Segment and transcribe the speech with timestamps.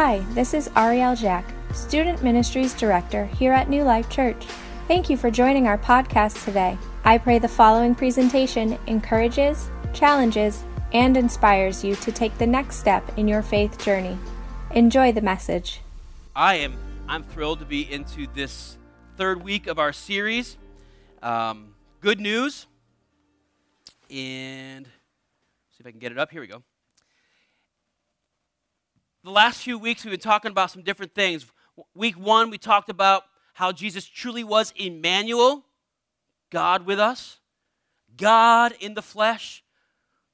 [0.00, 4.46] Hi, this is Ariel Jack, Student Ministries Director here at New Life Church.
[4.86, 6.78] Thank you for joining our podcast today.
[7.04, 13.18] I pray the following presentation encourages, challenges, and inspires you to take the next step
[13.18, 14.16] in your faith journey.
[14.70, 15.80] Enjoy the message.
[16.36, 16.76] I am
[17.08, 18.78] I'm thrilled to be into this
[19.16, 20.58] third week of our series.
[21.24, 22.68] Um, good news,
[24.08, 26.30] and see if I can get it up.
[26.30, 26.62] Here we go.
[29.28, 31.44] The last few weeks we've been talking about some different things.
[31.94, 35.66] Week one we talked about how Jesus truly was Emmanuel,
[36.48, 37.38] God with us,
[38.16, 39.62] God in the flesh,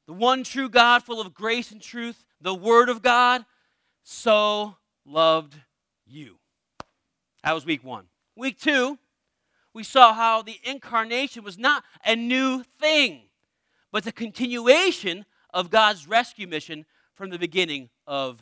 [0.07, 3.45] the one true God full of grace and truth, the Word of God,
[4.05, 5.56] so loved
[6.06, 6.37] you.
[7.42, 8.05] That was week one.
[8.37, 8.97] Week two,
[9.73, 13.23] we saw how the incarnation was not a new thing,
[13.91, 16.87] but the continuation of God's rescue mission
[17.17, 18.41] from the beginning of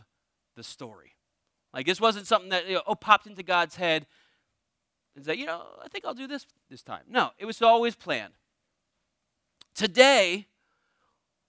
[0.57, 1.13] the story.
[1.73, 4.07] Like this wasn't something that you know, oh popped into God's head
[5.15, 7.03] and said, you know, I think I'll do this this time.
[7.09, 8.35] No, it was always planned.
[9.75, 10.47] Today,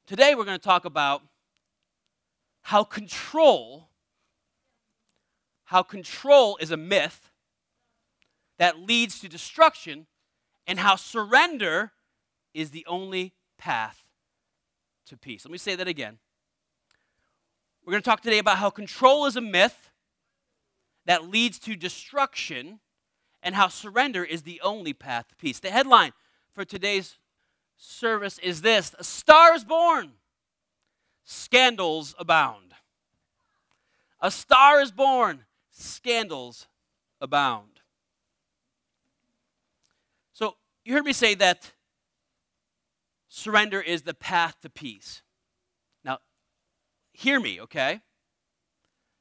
[0.08, 1.22] today we're going to talk about
[2.62, 3.90] how control
[5.66, 7.32] how control is a myth
[8.60, 10.06] that leads to destruction,
[10.68, 11.94] and how surrender
[12.54, 14.08] is the only path
[15.08, 15.44] to peace.
[15.46, 16.20] Let me say that again.
[17.86, 19.90] We're going to talk today about how control is a myth
[21.06, 22.80] that leads to destruction,
[23.42, 25.60] and how surrender is the only path to peace.
[25.60, 26.14] The headline
[26.54, 27.18] for today's
[27.76, 30.12] service is this A star is born,
[31.26, 32.74] scandals abound.
[34.22, 36.68] A star is born, scandals
[37.20, 37.82] abound.
[40.32, 41.74] So, you heard me say that
[43.28, 45.23] surrender is the path to peace.
[47.14, 48.02] Hear me, okay?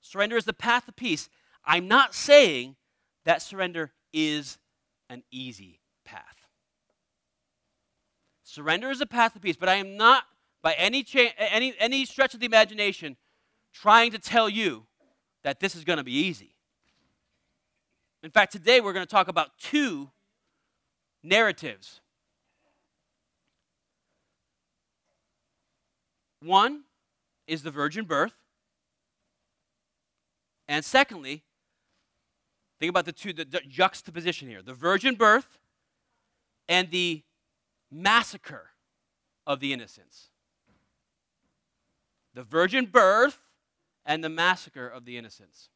[0.01, 1.29] Surrender is the path of peace.
[1.65, 2.77] I'm not saying
[3.25, 4.59] that surrender is
[5.09, 6.47] an easy path.
[8.43, 10.25] Surrender is a path of peace, but I am not,
[10.63, 13.17] by any, cha- any, any stretch of the imagination,
[13.73, 14.87] trying to tell you
[15.45, 16.55] that this is going to be easy.
[18.23, 20.11] In fact, today we're going to talk about two
[21.23, 22.01] narratives.
[26.41, 26.85] One
[27.47, 28.35] is the virgin birth.
[30.69, 31.43] And secondly,
[32.79, 35.59] think about the two, the, the juxtaposition here the virgin birth
[36.69, 37.23] and the
[37.91, 38.71] massacre
[39.47, 40.29] of the innocents.
[42.35, 43.39] The virgin birth
[44.07, 45.69] and the massacre of the innocents.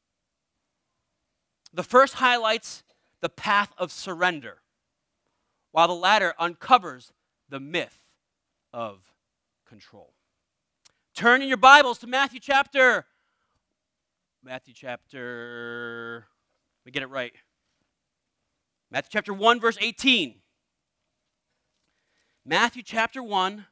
[1.72, 2.82] The first highlights
[3.20, 4.62] the path of surrender
[5.72, 7.12] while the latter uncovers
[7.48, 8.00] the myth
[8.72, 9.12] of
[9.68, 10.15] control.
[11.16, 13.06] Turn in your Bibles to Matthew chapter.
[14.44, 16.26] Matthew chapter.
[16.82, 17.32] Let me get it right.
[18.90, 20.34] Matthew chapter 1, verse 18.
[22.44, 23.64] Matthew chapter 1,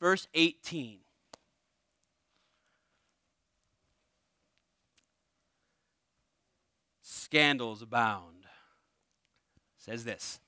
[0.00, 1.00] verse 18.
[7.02, 8.46] Scandals abound.
[9.76, 10.40] Says this.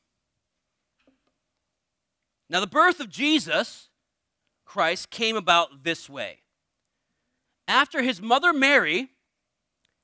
[2.49, 3.90] Now, the birth of Jesus
[4.71, 6.43] Christ came about this way.
[7.67, 9.09] After his mother Mary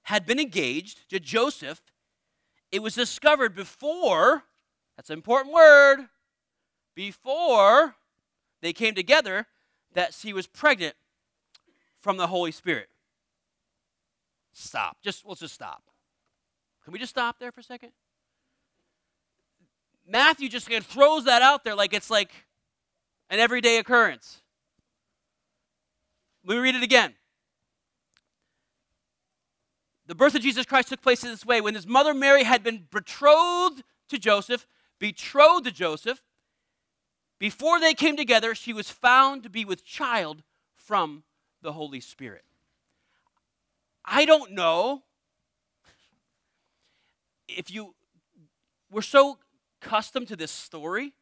[0.03, 1.81] had been engaged to Joseph,
[2.73, 4.43] it was discovered before,
[4.97, 6.09] that's an important word,
[6.97, 7.95] before
[8.61, 9.47] they came together,
[9.93, 10.97] that she was pregnant
[12.01, 12.89] from the Holy Spirit.
[14.53, 14.97] Stop.
[15.01, 15.85] Just let's just stop.
[16.83, 17.93] Can we just stop there for a second?
[20.09, 22.33] Matthew just kind of throws that out there like it's like
[23.31, 24.43] an everyday occurrence.
[26.47, 27.15] Let me read it again.
[30.07, 31.61] The birth of Jesus Christ took place in this way.
[31.61, 34.69] When his mother Mary had been betrothed to Joseph,
[35.01, 36.23] betrothed to Joseph,
[37.41, 40.45] before they came together, she was found to be with child
[40.77, 41.25] from
[41.63, 42.45] the Holy Spirit.
[44.05, 45.03] I don't know
[47.49, 47.95] if you
[48.89, 49.39] we're so
[49.83, 51.13] accustomed to this story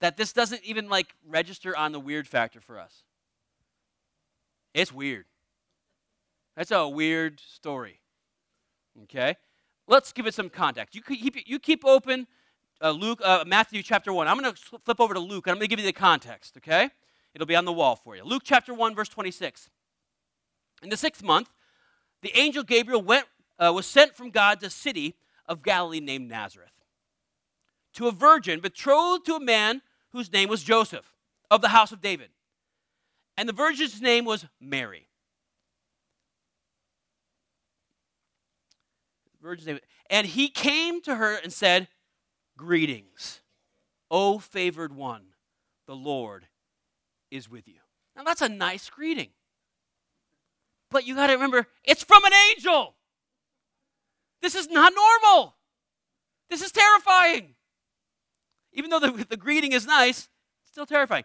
[0.00, 3.02] that this doesn't even like register on the weird factor for us.
[4.76, 5.24] It's weird.
[6.54, 8.00] That's a weird story.
[9.04, 9.36] Okay?
[9.88, 10.94] Let's give it some context.
[10.94, 12.26] You keep, you keep open
[12.82, 14.28] uh, Luke, uh, Matthew chapter 1.
[14.28, 16.58] I'm going to flip over to Luke and I'm going to give you the context,
[16.58, 16.90] okay?
[17.34, 18.22] It'll be on the wall for you.
[18.22, 19.70] Luke chapter 1, verse 26.
[20.82, 21.48] In the sixth month,
[22.20, 23.24] the angel Gabriel went,
[23.58, 25.14] uh, was sent from God to a city
[25.46, 26.68] of Galilee named Nazareth
[27.94, 29.80] to a virgin betrothed to a man
[30.12, 31.14] whose name was Joseph
[31.50, 32.28] of the house of David.
[33.36, 35.08] And the virgin's name was Mary.
[39.46, 39.78] virgin's name.
[40.10, 41.88] And he came to her and said,
[42.56, 43.40] Greetings,
[44.10, 45.22] O favored one,
[45.86, 46.46] the Lord
[47.30, 47.80] is with you.
[48.16, 49.28] Now that's a nice greeting.
[50.90, 52.94] But you got to remember, it's from an angel.
[54.42, 55.54] This is not normal.
[56.48, 57.54] This is terrifying.
[58.72, 60.28] Even though the, the greeting is nice,
[60.64, 61.24] still terrifying.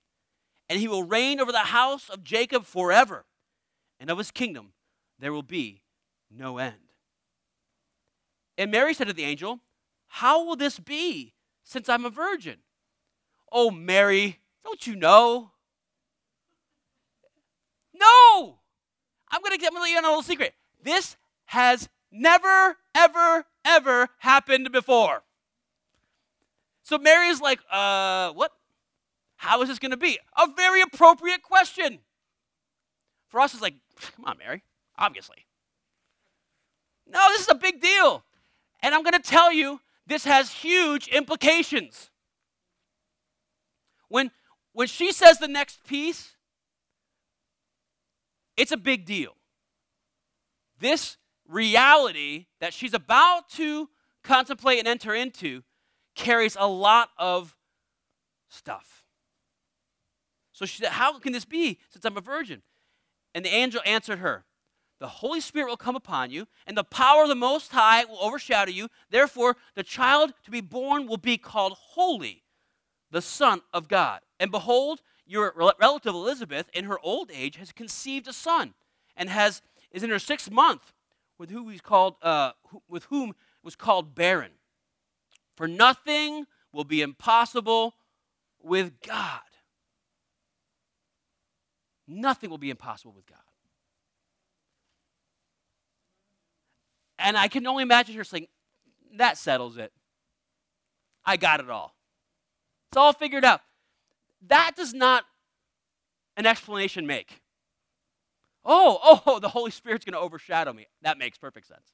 [0.71, 3.25] and he will reign over the house of Jacob forever,
[3.99, 4.71] and of his kingdom
[5.19, 5.81] there will be
[6.33, 6.93] no end.
[8.57, 9.59] And Mary said to the angel,
[10.07, 11.33] How will this be,
[11.65, 12.59] since I'm a virgin?
[13.51, 15.51] Oh, Mary, don't you know?
[17.93, 18.59] No!
[19.29, 20.53] I'm going to let you in on a little secret.
[20.81, 21.17] This
[21.47, 25.23] has never, ever, ever happened before.
[26.81, 28.53] So Mary is like, uh, what?
[29.41, 30.19] How is this going to be?
[30.37, 31.97] A very appropriate question.
[33.29, 33.73] For us, it's like,
[34.15, 34.61] come on, Mary,
[34.99, 35.47] obviously.
[37.07, 38.23] No, this is a big deal.
[38.83, 42.11] And I'm going to tell you, this has huge implications.
[44.09, 44.29] When,
[44.73, 46.35] when she says the next piece,
[48.55, 49.31] it's a big deal.
[50.79, 51.17] This
[51.47, 53.89] reality that she's about to
[54.23, 55.63] contemplate and enter into
[56.13, 57.55] carries a lot of
[58.47, 59.00] stuff.
[60.53, 62.61] So she said, How can this be since I'm a virgin?
[63.33, 64.45] And the angel answered her,
[64.99, 68.19] The Holy Spirit will come upon you, and the power of the Most High will
[68.19, 68.89] overshadow you.
[69.09, 72.43] Therefore, the child to be born will be called Holy,
[73.09, 74.21] the Son of God.
[74.39, 78.73] And behold, your relative Elizabeth, in her old age, has conceived a son,
[79.15, 79.61] and has
[79.91, 80.93] is in her sixth month
[81.37, 82.51] with whom he's called uh,
[82.89, 83.33] with whom
[83.63, 84.51] was called barren.
[85.55, 87.95] For nothing will be impossible
[88.61, 89.41] with God.
[92.11, 93.39] Nothing will be impossible with God.
[97.17, 98.47] And I can only imagine her saying,
[99.15, 99.93] That settles it.
[101.23, 101.95] I got it all.
[102.89, 103.61] It's all figured out.
[104.47, 105.23] That does not
[106.35, 107.41] an explanation make.
[108.65, 110.87] Oh, oh, the Holy Spirit's going to overshadow me.
[111.01, 111.93] That makes perfect sense.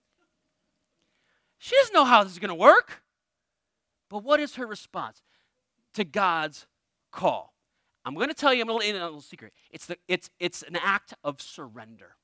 [1.59, 3.03] She doesn't know how this is going to work.
[4.09, 5.21] But what is her response
[5.93, 6.65] to God's
[7.11, 7.53] call?
[8.07, 9.51] I'm going to tell you a little, a little secret.
[9.69, 12.15] It's, the, it's, it's an act of surrender.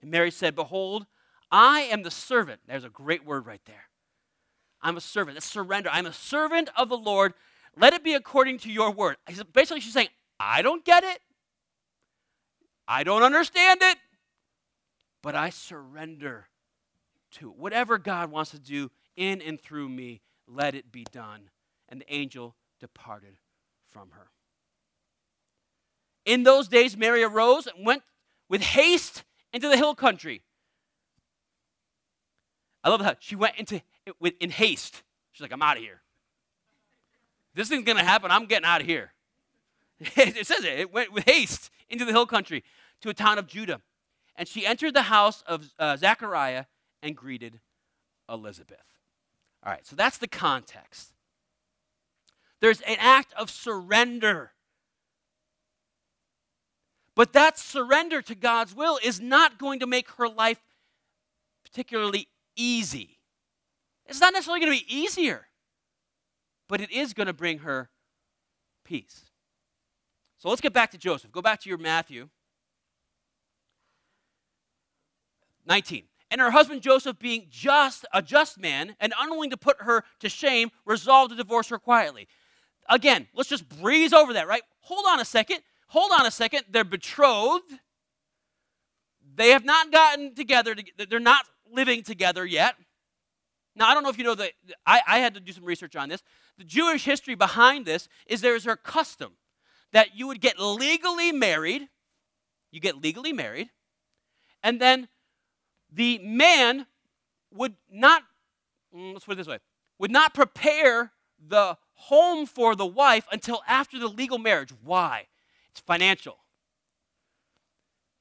[0.00, 1.06] And Mary said, Behold,
[1.48, 2.60] I am the servant.
[2.66, 3.84] There's a great word right there.
[4.80, 5.36] I'm a servant.
[5.36, 5.90] That's surrender.
[5.92, 7.34] I'm a servant of the Lord.
[7.76, 9.16] Let it be according to your word.
[9.52, 10.08] Basically, she's saying,
[10.40, 11.20] I don't get it.
[12.88, 13.96] I don't understand it,
[15.22, 16.48] but I surrender
[17.34, 17.56] to it.
[17.56, 21.42] Whatever God wants to do in and through me, let it be done.
[21.88, 23.36] And the angel departed
[23.88, 24.28] from her.
[26.26, 28.02] In those days, Mary arose and went
[28.48, 30.42] with haste into the hill country.
[32.82, 33.80] I love that she went into
[34.18, 35.04] with in haste.
[35.30, 36.02] She's like, I'm out of here.
[37.54, 38.32] This thing's gonna happen.
[38.32, 39.12] I'm getting out of here.
[40.00, 40.80] it says it.
[40.80, 42.64] It went with haste into the hill country
[43.02, 43.80] to a town of Judah.
[44.34, 46.64] And she entered the house of uh, Zechariah
[47.00, 47.60] and greeted
[48.28, 48.98] Elizabeth.
[49.64, 51.12] All right, so that's the context.
[52.62, 54.52] There's an act of surrender.
[57.16, 60.60] But that surrender to God's will is not going to make her life
[61.64, 63.18] particularly easy.
[64.06, 65.48] It's not necessarily going to be easier,
[66.68, 67.90] but it is going to bring her
[68.84, 69.24] peace.
[70.38, 71.32] So let's get back to Joseph.
[71.32, 72.28] Go back to your Matthew
[75.66, 76.04] 19.
[76.30, 80.28] And her husband Joseph, being just a just man and unwilling to put her to
[80.28, 82.28] shame, resolved to divorce her quietly.
[82.88, 84.62] Again, let's just breeze over that, right?
[84.80, 85.60] Hold on a second.
[85.88, 86.64] Hold on a second.
[86.70, 87.72] They're betrothed.
[89.34, 90.74] They have not gotten together.
[91.08, 92.76] They're not living together yet.
[93.74, 94.52] Now, I don't know if you know that
[94.86, 96.22] I, I had to do some research on this.
[96.58, 99.32] The Jewish history behind this is there is a custom
[99.92, 101.88] that you would get legally married.
[102.70, 103.70] You get legally married.
[104.62, 105.08] And then
[105.90, 106.86] the man
[107.52, 108.22] would not,
[108.94, 109.58] mm, let's put it this way,
[109.98, 111.12] would not prepare
[111.46, 111.76] the
[112.08, 114.70] home for the wife until after the legal marriage.
[114.82, 115.28] Why?
[115.70, 116.38] It's financial.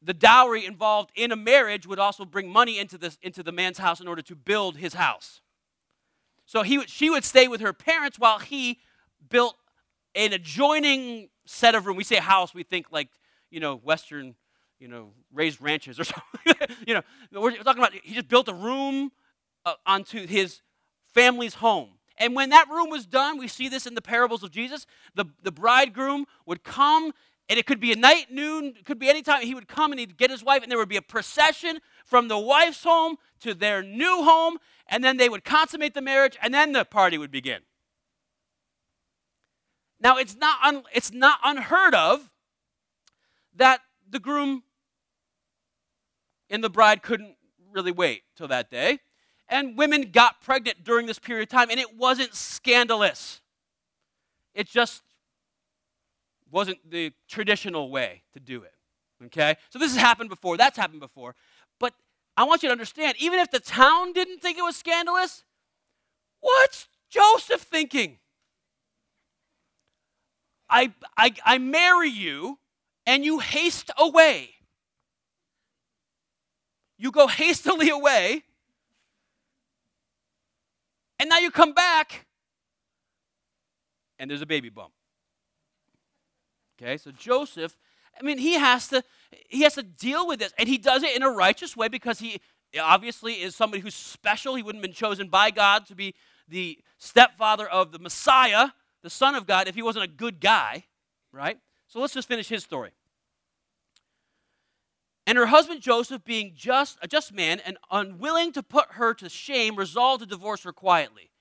[0.02, 3.78] the dowry involved in a marriage would also bring money into, this, into the man's
[3.78, 5.42] house in order to build his house.
[6.46, 8.80] So he, she would stay with her parents while he
[9.30, 9.56] built
[10.16, 11.98] an adjoining set of room.
[11.98, 13.10] We say house, we think like,
[13.52, 14.36] you know, Western,
[14.80, 16.78] you know, raised ranches or something.
[16.88, 19.12] you know, we're talking about he just built a room
[19.66, 20.62] uh, onto his
[21.14, 21.92] family's home.
[22.22, 24.86] And when that room was done, we see this in the parables of Jesus,
[25.16, 27.14] the, the bridegroom would come,
[27.50, 29.42] and it could be a night, noon, it could be any time.
[29.42, 32.28] He would come and he'd get his wife, and there would be a procession from
[32.28, 36.54] the wife's home to their new home, and then they would consummate the marriage, and
[36.54, 37.62] then the party would begin.
[40.00, 42.30] Now, it's not, un, it's not unheard of
[43.56, 44.62] that the groom
[46.52, 47.36] and the bride couldn't
[47.72, 49.00] really wait till that day
[49.52, 53.42] and women got pregnant during this period of time, and it wasn't scandalous.
[54.56, 55.04] It just
[56.50, 58.74] wasn't the traditional way to do it.
[59.26, 59.58] Okay?
[59.70, 61.36] So this has happened before, that's happened before.
[61.80, 61.94] But
[62.38, 65.44] I want you to understand even if the town didn't think it was scandalous,
[66.40, 68.18] what's Joseph thinking?
[70.70, 72.58] I, I, I marry you
[73.06, 74.52] and you haste away.
[76.98, 78.44] You go hastily away
[81.22, 82.26] and now you come back,
[84.18, 84.92] and there's a baby bump.
[86.82, 87.78] Okay, so Joseph,
[88.20, 89.04] I mean, he has to
[89.48, 92.18] he has to deal with this, and he does it in a righteous way because
[92.18, 92.42] he
[92.82, 94.56] obviously is somebody who's special.
[94.56, 96.16] He wouldn't have been chosen by God to be
[96.48, 98.70] the stepfather of the Messiah,
[99.04, 100.86] the Son of God, if he wasn't a good guy,
[101.32, 101.60] right?
[101.86, 102.94] So let's just finish his story.
[105.32, 109.30] And her husband Joseph, being just a just man and unwilling to put her to
[109.30, 111.32] shame, resolved to divorce her quietly.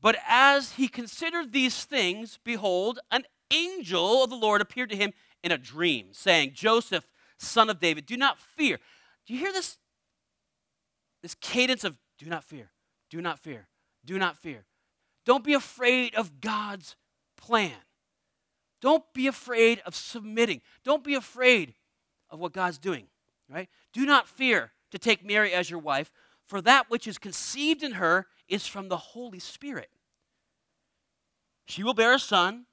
[0.00, 5.12] But as he considered these things, behold, an angel of the Lord appeared to him
[5.42, 8.78] in a dream, saying, Joseph, son of David, do not fear.
[9.26, 9.76] Do you hear this?
[11.20, 12.70] This cadence of do not fear,
[13.10, 13.68] do not fear,
[14.02, 14.64] do not fear.
[15.26, 16.96] Don't be afraid of God's
[17.36, 17.72] plan.
[18.84, 20.60] Don't be afraid of submitting.
[20.84, 21.72] Don't be afraid
[22.28, 23.06] of what God's doing,
[23.48, 23.66] right?
[23.94, 26.12] Do not fear to take Mary as your wife,
[26.44, 29.88] for that which is conceived in her is from the Holy Spirit.
[31.64, 32.66] She will bear a son,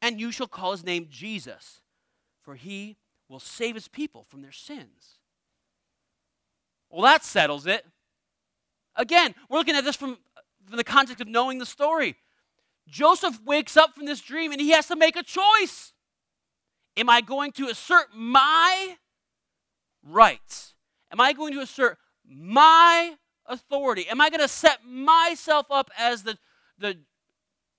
[0.00, 1.80] and you shall call his name Jesus,
[2.40, 2.96] for he
[3.28, 5.18] will save his people from their sins.
[6.88, 7.84] Well, that settles it.
[8.94, 10.18] Again, we're looking at this from,
[10.68, 12.14] from the context of knowing the story.
[12.88, 15.92] Joseph wakes up from this dream and he has to make a choice.
[16.96, 18.96] Am I going to assert my
[20.02, 20.74] rights?
[21.12, 23.14] Am I going to assert my
[23.46, 24.08] authority?
[24.08, 26.38] Am I going to set myself up as the,
[26.78, 26.98] the,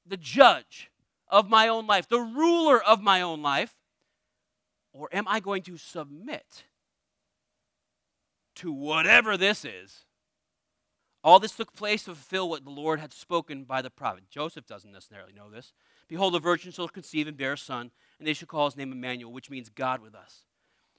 [0.06, 0.90] the judge
[1.28, 3.76] of my own life, the ruler of my own life?
[4.94, 6.64] Or am I going to submit
[8.56, 10.06] to whatever this is
[11.24, 14.24] all this took place to fulfill what the Lord had spoken by the prophet.
[14.30, 15.74] Joseph doesn't necessarily know this.
[16.08, 18.92] Behold, a virgin shall conceive and bear a son, and they shall call his name
[18.92, 20.46] Emmanuel, which means God with us.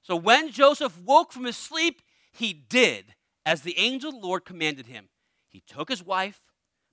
[0.02, 4.44] So when Joseph woke from his sleep, he did as the angel of the Lord
[4.44, 5.08] commanded him.
[5.48, 6.42] He took his wife,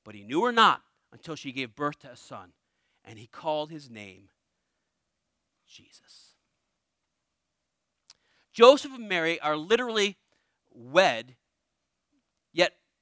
[0.03, 0.81] but he knew her not
[1.11, 2.53] until she gave birth to a son,
[3.05, 4.29] and he called his name
[5.67, 6.35] Jesus.
[8.51, 10.17] Joseph and Mary are literally
[10.73, 11.35] wed,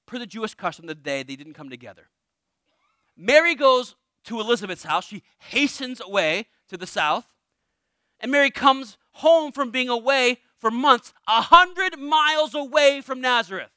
[0.06, 2.10] per the Jewish custom the day, they didn't come together.
[3.18, 3.96] Mary goes
[4.26, 5.06] to Elizabeth's house.
[5.06, 7.28] She hastens away to the south.
[8.20, 13.72] And Mary comes home from being away for months, a hundred miles away from Nazareth.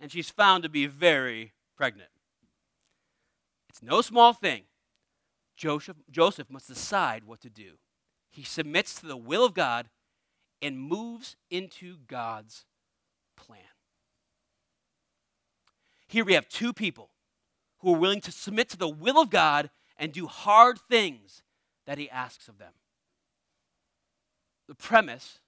[0.00, 2.10] And she's found to be very pregnant.
[3.68, 4.62] It's no small thing.
[5.56, 7.72] Joseph, Joseph must decide what to do.
[8.30, 9.88] He submits to the will of God
[10.60, 12.64] and moves into God's
[13.36, 13.60] plan.
[16.12, 17.08] Here we have two people
[17.78, 21.42] who are willing to submit to the will of God and do hard things
[21.86, 22.74] that He asks of them.
[24.68, 25.38] The premise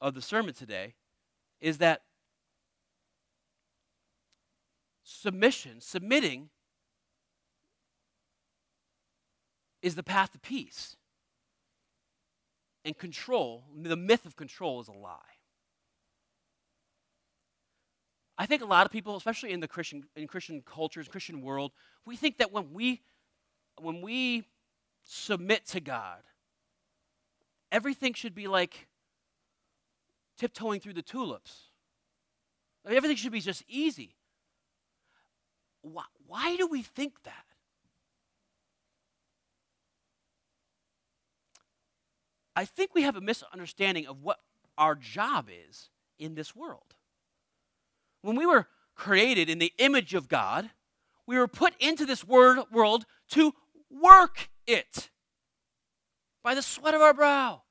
[0.00, 0.94] of the sermon today
[1.60, 2.02] is that
[5.04, 6.50] submission, submitting,
[9.82, 10.96] is the path to peace.
[12.84, 15.38] And control, the myth of control, is a lie.
[18.42, 21.70] I think a lot of people, especially in the Christian in Christian cultures, Christian world,
[22.04, 23.00] we think that when we
[23.80, 24.48] when we
[25.04, 26.18] submit to God,
[27.70, 28.88] everything should be like
[30.36, 31.68] tiptoeing through the tulips.
[32.84, 34.16] Everything should be just easy.
[35.82, 37.44] Why, why do we think that?
[42.56, 44.40] I think we have a misunderstanding of what
[44.76, 46.96] our job is in this world.
[48.22, 50.70] When we were created in the image of God,
[51.26, 53.54] we were put into this world to
[53.90, 55.10] work it
[56.42, 57.62] by the sweat of our brow.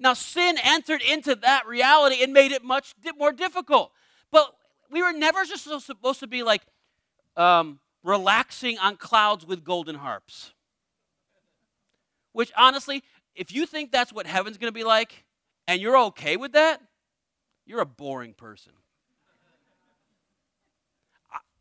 [0.00, 3.92] Now, sin entered into that reality and made it much more difficult.
[4.30, 4.54] But
[4.90, 6.62] we were never just supposed to be like
[7.36, 10.52] um, relaxing on clouds with golden harps.
[12.32, 13.02] Which, honestly,
[13.34, 15.24] if you think that's what heaven's going to be like
[15.66, 16.80] and you're okay with that,
[17.66, 18.72] you're a boring person.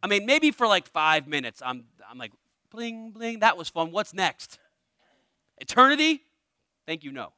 [0.08, 2.32] I mean, maybe for like five minutes, I'm, I'm like,
[2.72, 3.92] bling, bling, that was fun.
[3.92, 4.58] What's next?
[5.58, 6.22] Eternity?
[6.86, 7.34] Thank you, no.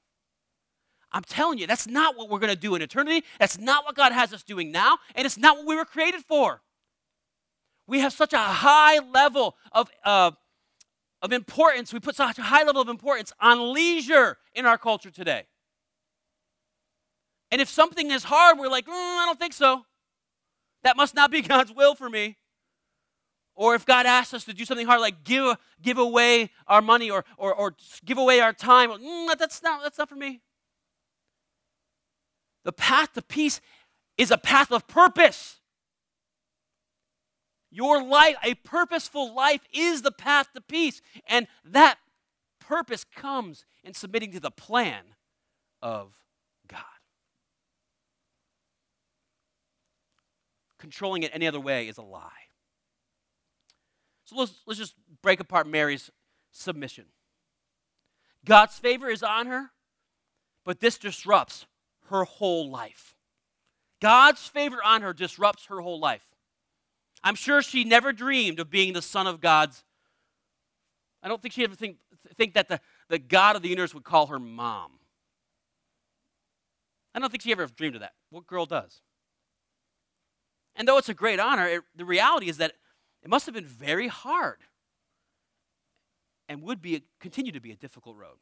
[1.11, 3.25] I'm telling you, that's not what we're going to do in eternity.
[3.39, 6.21] That's not what God has us doing now, and it's not what we were created
[6.25, 6.61] for.
[7.87, 10.29] We have such a high level of, uh,
[11.23, 11.91] of importance.
[11.91, 15.47] We put such a high level of importance on leisure in our culture today.
[17.49, 19.85] And if something is hard, we're like, mm, I don't think so.
[20.83, 22.37] That must not be God's will for me.
[23.59, 27.11] Or if God asks us to do something hard, like give, give away our money
[27.11, 27.75] or, or, or
[28.05, 30.39] give away our time, mm, that's, not, that's not for me.
[32.63, 33.59] The path to peace
[34.17, 35.57] is a path of purpose.
[37.69, 41.01] Your life, a purposeful life, is the path to peace.
[41.27, 41.97] And that
[42.61, 45.03] purpose comes in submitting to the plan
[45.81, 46.13] of
[46.69, 46.79] God.
[50.77, 52.48] Controlling it any other way is a lie.
[54.29, 54.93] So let's, let's just
[55.23, 56.11] break apart Mary's
[56.51, 57.05] submission.
[58.45, 59.71] God's favor is on her,
[60.63, 61.65] but this disrupts
[62.09, 63.15] her whole life.
[63.99, 66.21] God's favor on her disrupts her whole life.
[67.23, 69.83] I'm sure she never dreamed of being the son of God's.
[71.23, 71.97] I don't think she ever think,
[72.35, 74.91] think that the, the God of the universe would call her mom.
[77.15, 78.13] I don't think she ever dreamed of that.
[78.29, 79.01] What girl does?
[80.75, 82.73] And though it's a great honor, it, the reality is that
[83.23, 84.59] it must have been very hard
[86.47, 88.37] and would be continue to be a difficult road.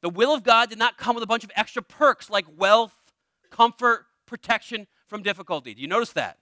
[0.00, 2.94] The will of God did not come with a bunch of extra perks like wealth,
[3.50, 5.74] comfort, protection from difficulty.
[5.74, 6.38] Do you notice that?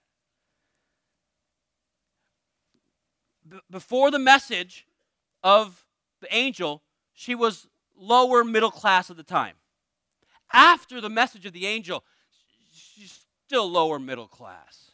[3.48, 4.86] B- before the message
[5.42, 5.84] of
[6.20, 7.66] the angel, she was
[7.96, 9.56] lower middle class at the time.
[10.52, 12.04] After the message of the angel,
[12.72, 14.91] she's still lower middle class.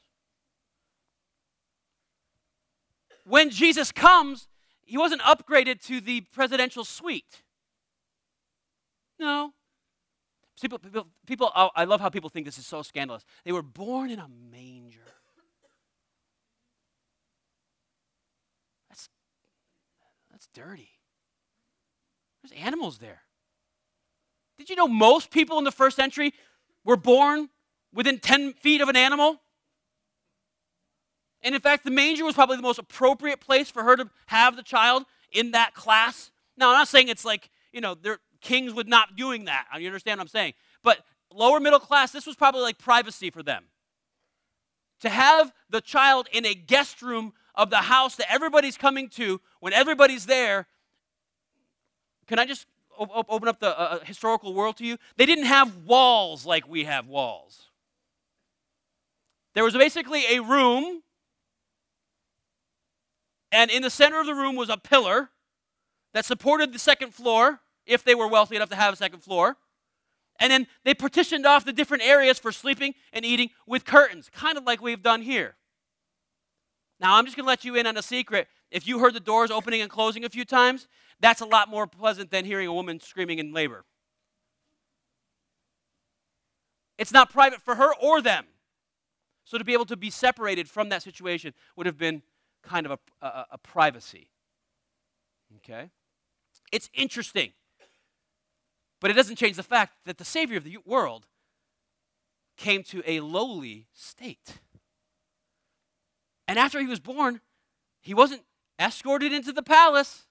[3.28, 4.48] When Jesus comes,
[4.84, 7.42] he wasn't upgraded to the presidential suite.
[9.18, 9.52] No.
[10.60, 13.24] People, people, people oh, I love how people think this is so scandalous.
[13.44, 15.00] They were born in a manger.
[18.88, 19.08] That's,
[20.30, 20.90] that's dirty.
[22.42, 23.22] There's animals there.
[24.56, 26.34] Did you know most people in the first century
[26.84, 27.50] were born
[27.92, 29.40] within 10 feet of an animal?
[31.42, 34.56] And in fact, the manger was probably the most appropriate place for her to have
[34.56, 36.30] the child in that class.
[36.56, 39.66] Now, I'm not saying it's like, you know, their kings would not doing that.
[39.78, 40.54] You understand what I'm saying?
[40.82, 43.64] But lower middle class, this was probably like privacy for them.
[45.00, 49.40] To have the child in a guest room of the house that everybody's coming to,
[49.60, 50.66] when everybody's there,
[52.26, 52.66] can I just
[52.98, 54.98] open up the uh, uh, historical world to you?
[55.16, 57.66] They didn't have walls like we have walls.
[59.54, 61.02] There was basically a room
[63.50, 65.30] and in the center of the room was a pillar
[66.14, 69.56] that supported the second floor, if they were wealthy enough to have a second floor.
[70.40, 74.56] And then they partitioned off the different areas for sleeping and eating with curtains, kind
[74.56, 75.56] of like we've done here.
[77.00, 78.48] Now, I'm just going to let you in on a secret.
[78.70, 80.86] If you heard the doors opening and closing a few times,
[81.20, 83.84] that's a lot more pleasant than hearing a woman screaming in labor.
[86.98, 88.46] It's not private for her or them.
[89.44, 92.22] So to be able to be separated from that situation would have been
[92.68, 94.30] kind of a, a, a privacy.
[95.56, 95.90] Okay?
[96.70, 97.52] It's interesting.
[99.00, 101.26] But it doesn't change the fact that the Savior of the world
[102.56, 104.58] came to a lowly state.
[106.46, 107.40] And after he was born,
[108.00, 108.42] he wasn't
[108.80, 110.26] escorted into the palace.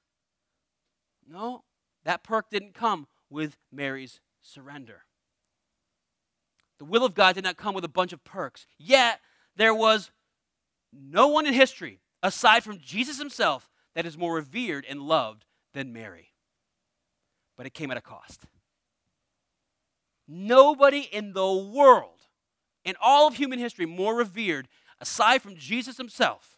[1.28, 1.63] No,
[2.04, 5.04] that perk didn't come with Mary's surrender.
[6.80, 8.67] The will of God did not come with a bunch of perks.
[8.78, 9.19] Yet,
[9.56, 10.12] there was
[10.93, 15.93] no one in history aside from Jesus himself, that is more revered and loved than
[15.93, 16.34] Mary.
[17.56, 18.45] But it came at a cost.
[20.27, 22.19] Nobody in the world,
[22.84, 24.67] in all of human history, more revered,
[24.99, 26.58] aside from Jesus himself,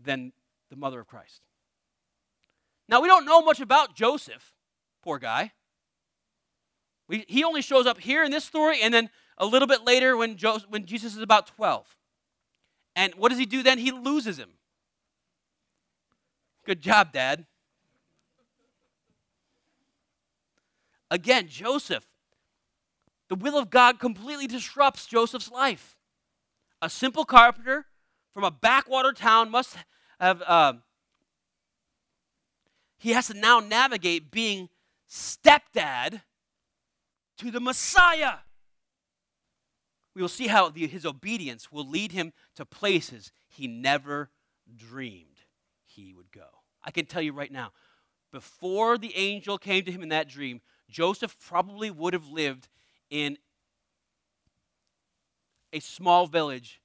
[0.00, 0.32] than
[0.70, 1.42] the mother of Christ.
[2.88, 4.54] Now, we don't know much about Joseph,
[5.02, 5.52] poor guy.
[7.08, 10.16] We, he only shows up here in this story and then a little bit later
[10.16, 10.36] when,
[10.68, 11.86] when Jesus is about 12.
[12.94, 13.78] And what does he do then?
[13.78, 14.50] He loses him.
[16.64, 17.46] Good job, Dad.
[21.10, 22.06] Again, Joseph.
[23.28, 25.96] The will of God completely disrupts Joseph's life.
[26.82, 27.86] A simple carpenter
[28.34, 29.76] from a backwater town must
[30.20, 30.74] have, uh,
[32.98, 34.68] he has to now navigate being
[35.08, 36.22] stepdad
[37.38, 38.38] to the Messiah.
[40.14, 44.30] We will see how the, his obedience will lead him to places he never
[44.74, 45.40] dreamed
[45.84, 46.46] he would go.
[46.82, 47.72] I can tell you right now,
[48.30, 52.68] before the angel came to him in that dream, Joseph probably would have lived
[53.10, 53.38] in
[55.72, 56.80] a small village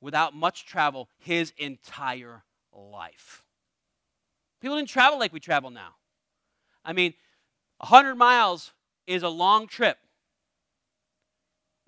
[0.00, 2.42] without much travel his entire
[2.72, 3.44] life.
[4.60, 5.94] People didn't travel like we travel now.
[6.84, 7.14] I mean,
[7.78, 8.72] 100 miles
[9.06, 9.98] is a long trip.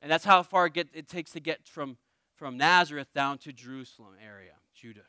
[0.05, 1.97] And that's how far it, get, it takes to get from,
[2.37, 5.07] from Nazareth down to Jerusalem area, Judah.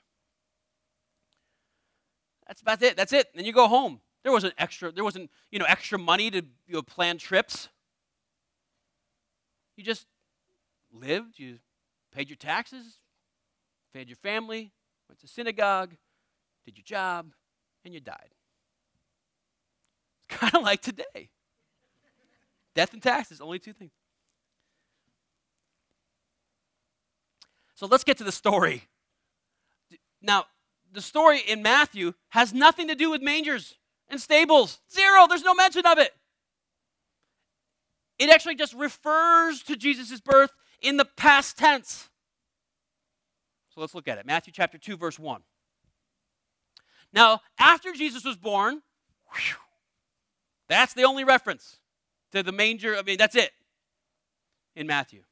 [2.47, 2.95] That's about it.
[2.95, 3.27] That's it.
[3.35, 3.99] Then you go home.
[4.23, 7.67] There wasn't extra, there wasn't, you know, extra money to you know, plan trips.
[9.75, 10.07] You just
[10.93, 11.59] lived, you
[12.13, 12.99] paid your taxes,
[13.91, 14.71] fed your family,
[15.09, 15.93] went to synagogue,
[16.63, 17.33] did your job,
[17.83, 18.29] and you died.
[20.29, 21.31] It's kind of like today.
[22.73, 23.91] Death and taxes, only two things.
[27.75, 28.83] So let's get to the story.
[30.21, 30.45] Now,
[30.91, 33.75] the story in Matthew has nothing to do with mangers
[34.09, 34.79] and stables.
[34.91, 35.27] Zero.
[35.27, 36.11] There's no mention of it.
[38.17, 42.09] It actually just refers to Jesus' birth in the past tense.
[43.73, 44.25] So let's look at it.
[44.25, 45.41] Matthew chapter 2, verse 1.
[47.11, 48.81] Now, after Jesus was born,
[49.33, 49.55] whew,
[50.69, 51.77] that's the only reference
[52.31, 52.95] to the manger.
[52.95, 53.51] I mean, that's it
[54.77, 55.23] in Matthew.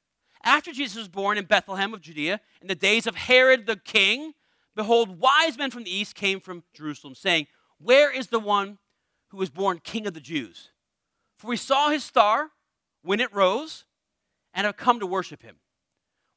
[0.44, 4.34] After Jesus was born in Bethlehem of Judea, in the days of Herod the king,
[4.76, 7.48] behold, wise men from the east came from Jerusalem, saying,
[7.80, 8.78] Where is the one
[9.30, 10.70] who was born king of the Jews?
[11.38, 12.52] For we saw his star
[13.02, 13.86] when it rose
[14.54, 15.58] and have come to worship him.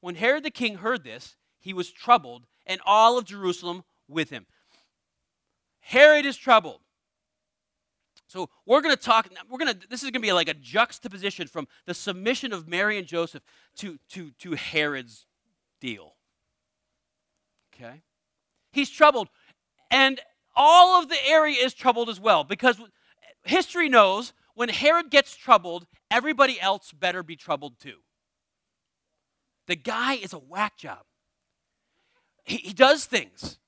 [0.01, 4.47] When Herod the king heard this, he was troubled, and all of Jerusalem with him.
[5.81, 6.81] Herod is troubled.
[8.27, 10.55] So we're going to talk, we're going to, this is going to be like a
[10.55, 13.43] juxtaposition from the submission of Mary and Joseph
[13.77, 15.27] to, to, to Herod's
[15.81, 16.15] deal.
[17.75, 18.03] Okay?
[18.73, 19.29] He's troubled.
[19.91, 20.21] And
[20.57, 22.81] all of the area is troubled as well because
[23.45, 27.99] history knows when Herod gets troubled, everybody else better be troubled too.
[29.67, 31.05] The guy is a whack job.
[32.45, 33.59] He, he does things.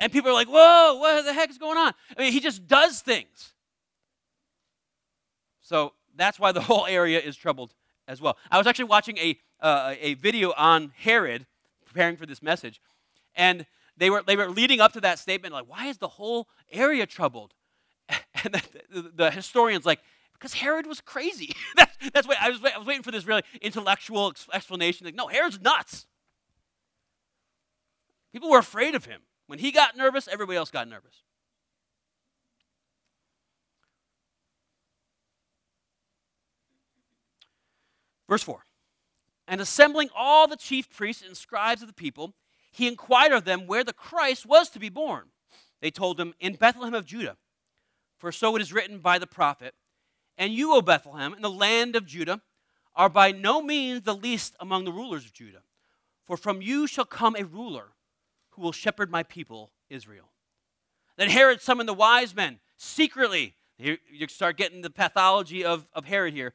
[0.00, 1.92] And people are like, whoa, what the heck is going on?
[2.16, 3.52] I mean, he just does things.
[5.62, 7.74] So that's why the whole area is troubled
[8.06, 8.36] as well.
[8.50, 11.46] I was actually watching a, uh, a video on Herod,
[11.86, 12.80] preparing for this message,
[13.34, 16.48] and they were, they were leading up to that statement, like, why is the whole
[16.70, 17.54] area troubled?
[18.44, 20.00] And the, the, the historian's like,
[20.32, 21.54] because Herod was crazy.
[21.76, 25.04] that's, that's why I was, I was waiting for this really intellectual explanation.
[25.04, 26.06] Like, no, Herod's nuts.
[28.32, 29.20] People were afraid of him.
[29.46, 31.22] When he got nervous, everybody else got nervous.
[38.28, 38.64] Verse 4
[39.46, 42.34] And assembling all the chief priests and scribes of the people,
[42.70, 45.24] he inquired of them where the Christ was to be born.
[45.80, 47.36] They told him, In Bethlehem of Judah.
[48.18, 49.74] For so it is written by the prophet,
[50.38, 52.40] And you, O Bethlehem, in the land of Judah,
[52.94, 55.62] are by no means the least among the rulers of Judah.
[56.24, 57.94] For from you shall come a ruler
[58.50, 60.30] who will shepherd my people, Israel.
[61.16, 63.54] Then Herod summoned the wise men secretly.
[63.78, 66.54] You start getting the pathology of, of Herod here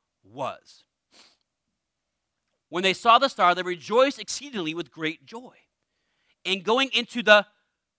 [0.23, 0.83] was.
[2.69, 5.55] When they saw the star, they rejoiced exceedingly with great joy.
[6.45, 7.45] And going into the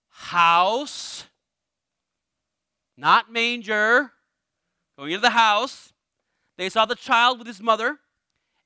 [0.09, 1.25] house,
[2.97, 4.11] not manger,
[4.97, 5.93] going into the house,
[6.57, 7.99] they saw the child with his mother,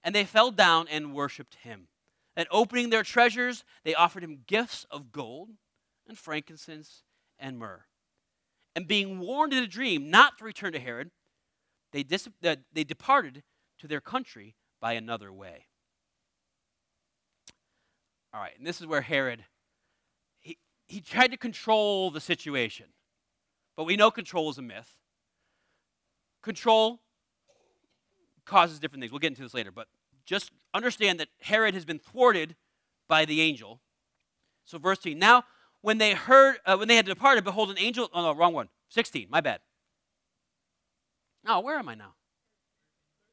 [0.03, 1.87] and they fell down and worshiped him.
[2.35, 5.49] And opening their treasures, they offered him gifts of gold
[6.07, 7.03] and frankincense
[7.39, 7.85] and myrrh.
[8.77, 11.09] and being warned in a dream not to return to Herod,
[11.97, 13.41] they, dis- uh, they departed
[13.79, 15.65] to their country by another way.
[18.31, 19.43] All right, and this is where Herod
[20.39, 22.85] he, he tried to control the situation.
[23.75, 24.95] But we know control is a myth.
[26.43, 26.99] Control
[28.45, 29.11] causes different things.
[29.11, 29.87] We'll get into this later, but
[30.23, 32.55] just understand that Herod has been thwarted
[33.07, 33.81] by the angel.
[34.65, 35.17] So verse 10.
[35.17, 35.45] Now
[35.81, 38.69] when they heard uh, when they had departed, behold an angel oh no, wrong one.
[38.89, 39.61] 16, my bad.
[41.47, 42.13] Oh, where am I now?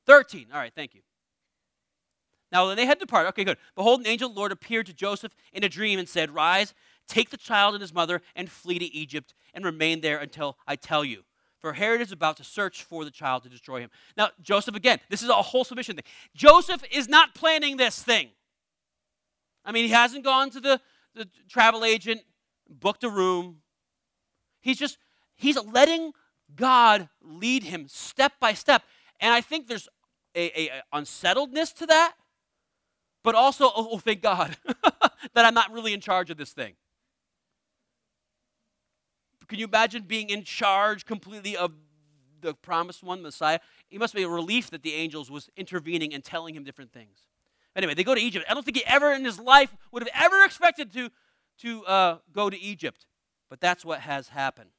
[0.06, 0.48] 13.
[0.52, 1.00] All right, thank you.
[2.52, 3.58] Now, when they had departed, okay, good.
[3.74, 6.72] Behold, an angel of the Lord appeared to Joseph in a dream and said, Rise,
[7.08, 10.76] take the child and his mother, and flee to Egypt, and remain there until I
[10.76, 11.24] tell you.
[11.58, 13.90] For Herod is about to search for the child to destroy him.
[14.16, 16.04] Now, Joseph, again, this is a whole submission thing.
[16.36, 18.28] Joseph is not planning this thing.
[19.64, 20.80] I mean, he hasn't gone to the,
[21.14, 22.20] the travel agent,
[22.68, 23.62] booked a room.
[24.60, 24.98] He's just,
[25.34, 26.12] he's letting
[26.54, 28.82] God lead him step by step.
[29.20, 29.88] And I think there's
[30.34, 32.14] a, a, a unsettledness to that
[33.24, 34.56] but also, oh, oh thank God
[35.34, 36.74] that I'm not really in charge of this thing.
[39.48, 41.72] Can you imagine being in charge completely of
[42.40, 43.58] the promised one, Messiah?
[43.90, 47.26] It must be a relief that the angels was intervening and telling him different things.
[47.74, 48.44] Anyway, they go to Egypt.
[48.48, 51.10] I don't think he ever in his life would have ever expected to,
[51.60, 53.06] to uh, go to Egypt,
[53.50, 54.70] but that's what has happened.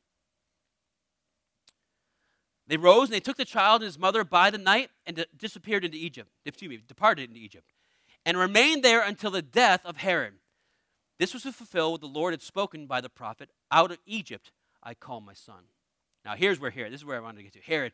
[2.67, 5.85] They rose and they took the child and his mother by the night and disappeared
[5.85, 6.29] into Egypt.
[6.45, 7.71] Excuse me, departed into Egypt
[8.25, 10.33] and remained there until the death of Herod.
[11.19, 14.51] This was to fulfill what the Lord had spoken by the prophet Out of Egypt
[14.81, 15.65] I call my son.
[16.23, 17.61] Now, here's where Herod, this is where I wanted to get to.
[17.61, 17.93] Herod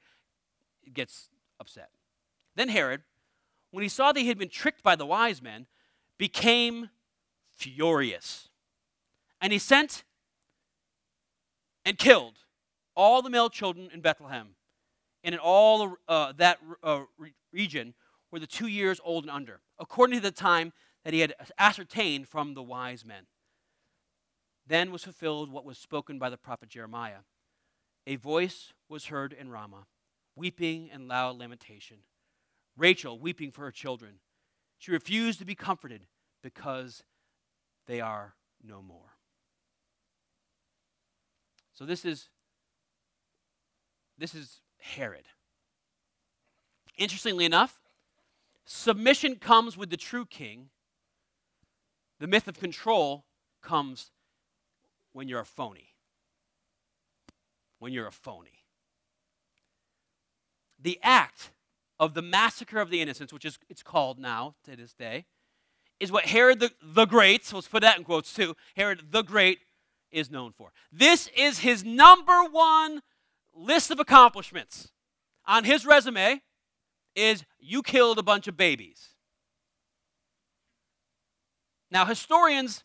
[0.94, 1.30] gets
[1.60, 1.90] upset.
[2.56, 3.02] Then Herod,
[3.72, 5.68] when he saw that he had been tricked by the wise men,
[6.18, 6.90] became
[7.50, 8.48] furious.
[9.42, 10.04] And he sent
[11.86, 12.40] and killed
[12.96, 14.56] all the male children in Bethlehem
[15.24, 17.02] and in all uh, that uh,
[17.52, 17.94] region
[18.32, 22.28] were the two years old and under, according to the time that he had ascertained
[22.28, 23.26] from the wise men.
[24.68, 27.24] Then was fulfilled what was spoken by the prophet Jeremiah.
[28.08, 29.88] A voice was heard in Ramah,
[30.36, 31.98] weeping and loud lamentation.
[32.78, 34.20] Rachel weeping for her children.
[34.78, 36.02] She refused to be comforted
[36.42, 37.04] because
[37.88, 39.18] they are no more.
[41.74, 42.30] So this is
[44.18, 45.26] this is Herod.
[46.98, 47.80] Interestingly enough,
[48.66, 50.70] submission comes with the true king.
[52.20, 53.26] The myth of control
[53.62, 54.12] comes
[55.14, 55.94] when you're a phony.
[57.80, 58.64] When you're a phony.
[60.80, 61.52] The act
[62.00, 65.26] of the massacre of the innocents, which is it's called now to this day,
[66.00, 69.22] is what Herod the, the Great, so let's put that in quotes too, Herod the
[69.22, 69.60] Great
[70.12, 70.74] is known for.
[70.92, 73.02] This is his number one
[73.62, 74.92] list of accomplishments.
[75.46, 76.42] On his resume,
[77.16, 79.10] is you killed a bunch of babies.
[81.90, 82.84] Now, historians,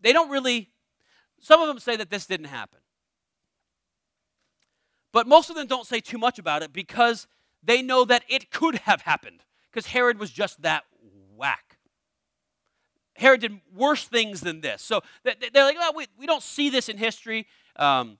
[0.00, 0.70] they don't really,
[1.40, 2.80] some of them say that this didn't happen.
[5.12, 7.26] But most of them don't say too much about it because
[7.62, 10.84] they know that it could have happened because Herod was just that
[11.36, 11.78] whack.
[13.14, 14.82] Herod did worse things than this.
[14.82, 17.46] So they're like, oh, we, we don't see this in history.
[17.76, 18.18] Um,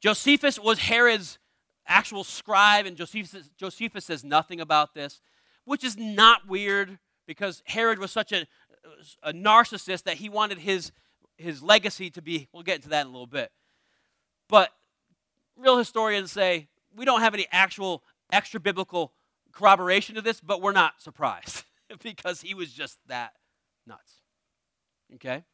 [0.00, 1.38] Josephus was Herod's
[1.86, 5.20] actual scribe, and Josephus, Josephus says nothing about this,
[5.64, 8.46] which is not weird because Herod was such a,
[9.22, 10.92] a narcissist that he wanted his,
[11.36, 13.52] his legacy to be, we'll get into that in a little bit.
[14.48, 14.70] But
[15.56, 19.12] real historians say we don't have any actual extra biblical
[19.52, 21.64] corroboration of this, but we're not surprised
[22.02, 23.34] because he was just that
[23.86, 24.22] nuts.
[25.14, 25.44] Okay?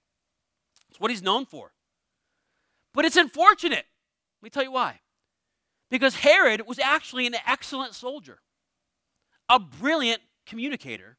[0.90, 1.72] It's what he's known for.
[2.98, 3.84] But it's unfortunate
[4.40, 4.98] let me tell you why.
[5.88, 8.40] Because Herod was actually an excellent soldier,
[9.48, 11.16] a brilliant communicator,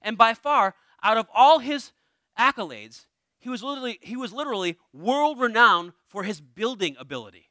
[0.00, 1.90] and by far, out of all his
[2.38, 3.06] accolades,
[3.40, 7.50] he was literally, he was literally world renowned for his building ability.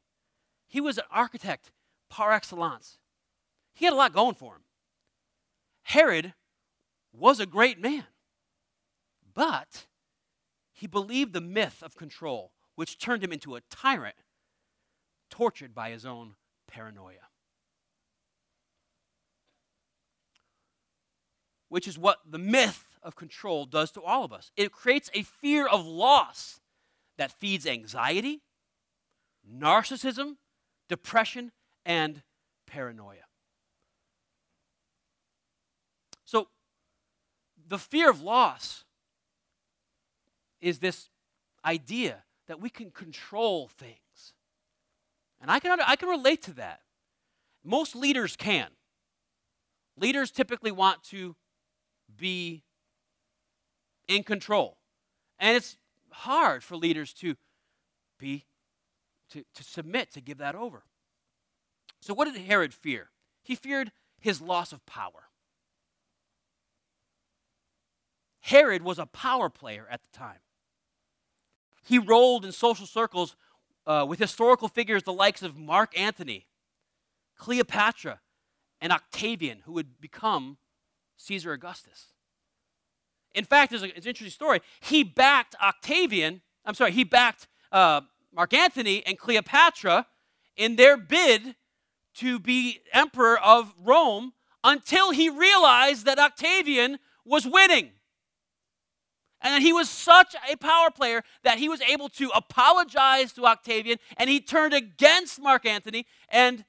[0.66, 1.70] He was an architect
[2.08, 2.96] par excellence.
[3.74, 4.62] He had a lot going for him.
[5.82, 6.32] Herod
[7.12, 8.06] was a great man,
[9.34, 9.84] but
[10.72, 14.14] he believed the myth of control, which turned him into a tyrant
[15.30, 16.36] tortured by his own
[16.68, 17.26] paranoia.
[21.68, 24.52] Which is what the myth of control does to all of us.
[24.56, 26.60] It creates a fear of loss
[27.16, 28.42] that feeds anxiety,
[29.44, 30.36] narcissism,
[30.88, 31.50] depression,
[31.84, 32.22] and
[32.64, 33.26] paranoia.
[36.24, 36.46] So,
[37.66, 38.84] the fear of loss
[40.60, 41.08] is this
[41.64, 44.32] idea that we can control things.
[45.40, 46.80] And I can, I can relate to that.
[47.62, 48.68] Most leaders can.
[49.96, 51.36] Leaders typically want to
[52.16, 52.64] be
[54.08, 54.78] in control.
[55.38, 55.76] And it's
[56.10, 57.36] hard for leaders to
[58.18, 58.44] be
[59.30, 60.84] to, to submit, to give that over.
[62.00, 63.10] So what did Herod fear?
[63.42, 65.28] He feared his loss of power.
[68.40, 70.38] Herod was a power player at the time.
[71.88, 73.34] He rolled in social circles
[73.86, 76.46] uh, with historical figures the likes of Mark Antony,
[77.38, 78.20] Cleopatra,
[78.78, 80.58] and Octavian, who would become
[81.16, 82.08] Caesar Augustus.
[83.34, 84.60] In fact, it's, an interesting story.
[84.80, 88.02] He backed Octavian, I'm sorry, he backed uh,
[88.34, 90.06] Mark Antony and Cleopatra
[90.58, 91.56] in their bid
[92.16, 97.92] to be emperor of Rome until he realized that Octavian was winning.
[99.40, 103.46] And that he was such a power player that he was able to apologize to
[103.46, 106.64] Octavian and he turned against Mark Antony and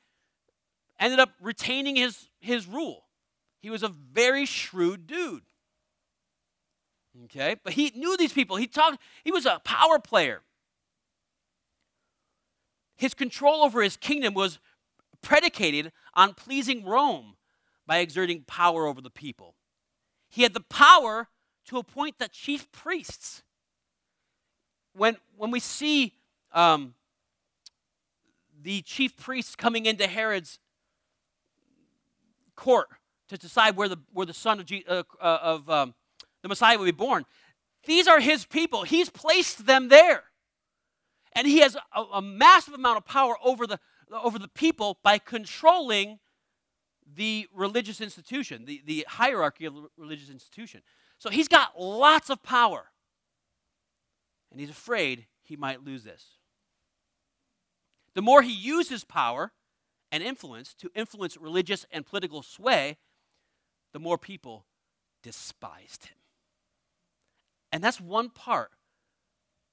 [1.00, 3.06] ended up retaining his, his rule.
[3.60, 5.44] He was a very shrewd dude.
[7.26, 7.56] Okay?
[7.64, 8.58] But he knew these people.
[8.58, 10.42] He talked, he was a power player.
[12.96, 14.60] His control over his kingdom was
[15.22, 17.36] predicated on pleasing Rome
[17.88, 19.56] by exerting power over the people.
[20.30, 21.28] He had the power
[21.70, 23.44] to appoint the chief priests.
[24.96, 26.16] When, when we see
[26.52, 26.96] um,
[28.60, 30.58] the chief priests coming into Herod's
[32.56, 32.88] court
[33.28, 35.94] to decide where the, where the son of, uh, uh, of um,
[36.42, 37.24] the Messiah would be born,
[37.86, 38.82] these are his people.
[38.84, 40.24] He's placed them there.
[41.34, 43.80] And he has a, a massive amount of power over the,
[44.12, 46.18] over the people by controlling
[47.16, 50.82] the religious institution, the, the hierarchy of the religious institution.
[51.20, 52.86] So he's got lots of power.
[54.52, 56.26] And he's afraid he might lose this.
[58.16, 59.52] The more he uses power
[60.12, 62.98] and influence to influence religious and political sway,
[63.94, 64.66] the more people
[65.22, 66.18] despised him.
[67.72, 68.72] And that's one part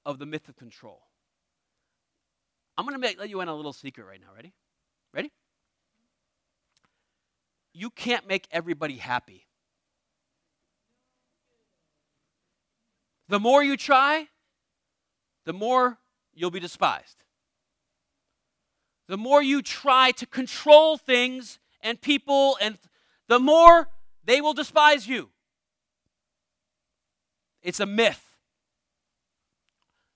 [0.05, 1.01] of the myth of control.
[2.77, 4.27] I'm going to let you in a little secret right now.
[4.35, 4.53] Ready?
[5.13, 5.31] Ready?
[7.73, 9.46] You can't make everybody happy.
[13.29, 14.27] The more you try,
[15.45, 15.97] the more
[16.33, 17.23] you'll be despised.
[19.07, 22.77] The more you try to control things and people, and
[23.27, 23.89] the more
[24.23, 25.29] they will despise you.
[27.61, 28.23] It's a myth.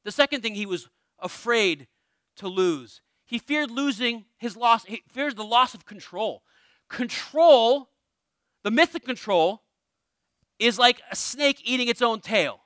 [0.04, 1.88] The second thing he was afraid
[2.38, 3.02] to lose.
[3.26, 6.44] He feared losing his loss, he fears the loss of control.
[6.90, 7.90] Control,
[8.64, 9.64] the myth of control,
[10.60, 12.61] is like a snake eating its own tail.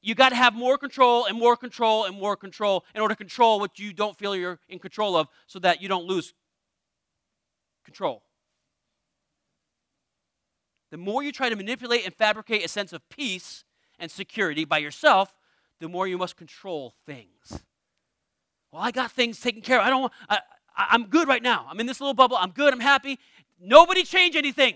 [0.00, 3.18] You got to have more control and more control and more control in order to
[3.18, 6.34] control what you don't feel you're in control of so that you don't lose
[7.84, 8.22] control.
[10.90, 13.64] The more you try to manipulate and fabricate a sense of peace
[13.98, 15.34] and security by yourself,
[15.80, 17.60] the more you must control things.
[18.72, 19.86] Well, I got things taken care of.
[19.86, 20.12] I don't.
[20.28, 20.40] I,
[20.76, 21.66] I'm good right now.
[21.68, 22.36] I'm in this little bubble.
[22.36, 22.72] I'm good.
[22.72, 23.18] I'm happy.
[23.60, 24.74] Nobody change anything.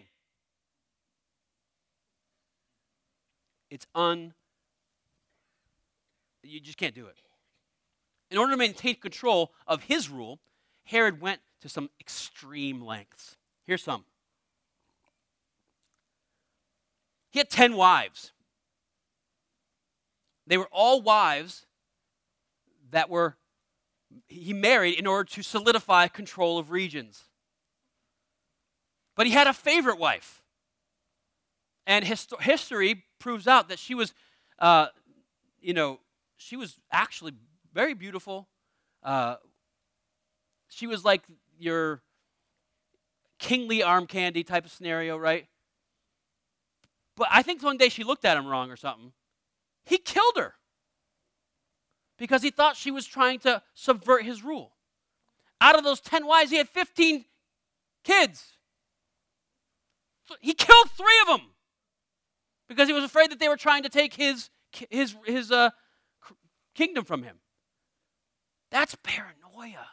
[3.70, 4.34] It's un.
[6.52, 7.16] You just can't do it.
[8.30, 10.38] In order to maintain control of his rule,
[10.84, 13.36] Herod went to some extreme lengths.
[13.66, 14.04] Here's some.
[17.30, 18.32] He had 10 wives.
[20.46, 21.64] They were all wives
[22.90, 23.36] that were
[24.28, 27.24] he married in order to solidify control of regions.
[29.16, 30.42] But he had a favorite wife.
[31.86, 34.12] And hist- history proves out that she was,
[34.58, 34.88] uh,
[35.62, 36.00] you know,
[36.42, 37.32] she was actually
[37.72, 38.48] very beautiful.
[39.02, 39.36] Uh,
[40.68, 41.22] she was like
[41.58, 42.02] your
[43.38, 45.46] kingly arm candy type of scenario, right?
[47.16, 49.12] But I think one day she looked at him wrong or something.
[49.84, 50.54] He killed her
[52.18, 54.72] because he thought she was trying to subvert his rule.
[55.60, 57.24] Out of those 10 wives, he had 15
[58.04, 58.44] kids.
[60.28, 61.48] So he killed three of them
[62.68, 64.50] because he was afraid that they were trying to take his,
[64.90, 65.70] his, his uh,
[66.74, 67.36] kingdom from him.
[68.70, 69.86] That's paranoia.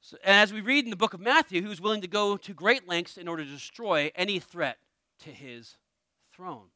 [0.00, 2.54] So, as we read in the book of Matthew, he was willing to go to
[2.54, 4.78] great lengths in order to destroy any threat
[5.20, 5.76] to his
[6.32, 6.66] throne.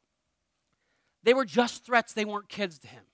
[1.23, 3.05] They were just threats, they weren't kids to him.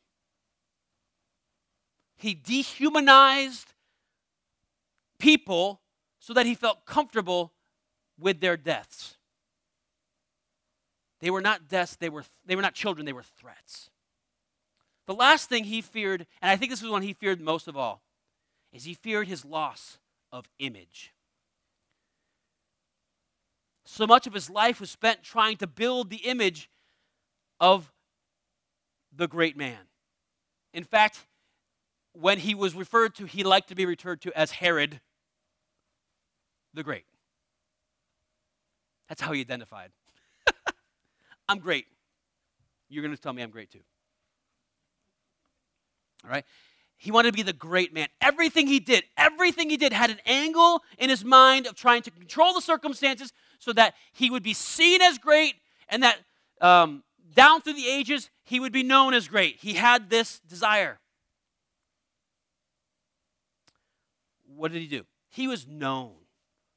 [2.17, 3.75] He dehumanized
[5.19, 5.83] people
[6.19, 7.53] so that he felt comfortable
[8.19, 9.17] with their deaths.
[11.21, 13.91] They were not deaths, they were, they were not children, they were threats.
[15.07, 17.77] The last thing he feared, and I think this was one he feared most of
[17.77, 18.03] all,
[18.73, 19.99] is he feared his loss
[20.33, 21.13] of image.
[23.87, 26.69] So much of his life was spent trying to build the image
[27.61, 27.93] of
[29.15, 29.79] the great man.
[30.75, 31.25] In fact,
[32.13, 35.01] when he was referred to, he liked to be referred to as Herod
[36.75, 37.07] the Great.
[39.09, 39.93] That's how he identified.
[41.49, 41.87] I'm great.
[42.89, 43.81] You're going to tell me I'm great too.
[46.25, 46.45] All right?
[46.97, 48.09] He wanted to be the great man.
[48.21, 52.11] Everything he did, everything he did had an angle in his mind of trying to
[52.11, 55.55] control the circumstances so that he would be seen as great
[55.89, 56.19] and that
[56.61, 57.03] um,
[57.35, 59.57] down through the ages he would be known as great.
[59.57, 60.99] He had this desire.
[64.47, 65.05] What did he do?
[65.29, 66.15] He was known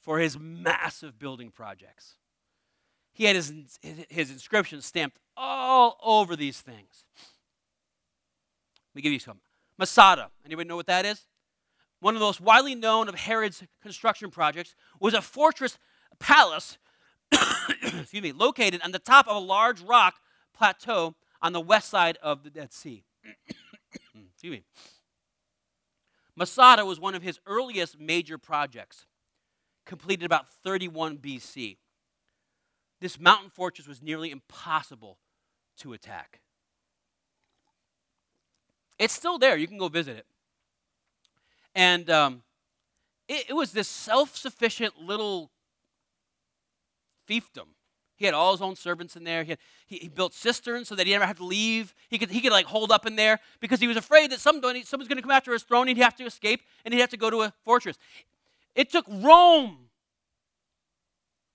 [0.02, 2.16] for his massive building projects.
[3.20, 3.52] He had his,
[4.08, 7.04] his inscription stamped all over these things.
[7.18, 9.42] Let me give you some.
[9.78, 10.30] Masada.
[10.46, 11.28] Anybody know what that is?
[12.00, 15.78] One of the most widely known of Herod's construction projects was a fortress
[16.18, 16.78] palace,
[17.84, 20.16] excuse me, located on the top of a large rock
[20.58, 23.04] plateau on the west side of the Dead Sea.
[24.32, 24.64] excuse me.
[26.38, 29.08] Masada was one of his earliest major projects,
[29.86, 31.76] completed about 31 BC.
[33.02, 35.18] This mountain fortress was nearly impossible
[35.78, 36.41] to attack.
[38.97, 39.56] It's still there.
[39.56, 40.26] You can go visit it.
[41.74, 42.43] And um,
[43.28, 45.50] it, it was this self sufficient little
[47.28, 47.68] fiefdom.
[48.18, 49.43] He had all his own servants in there.
[49.43, 51.95] He, had, he, he, built cisterns so that he never had to leave.
[52.10, 54.84] He could, he could like hold up in there because he was afraid that somebody,
[54.84, 57.18] someone's going to come after his throne he'd have to escape and he'd have to
[57.18, 57.97] go to a fortress.
[58.76, 59.78] It took Rome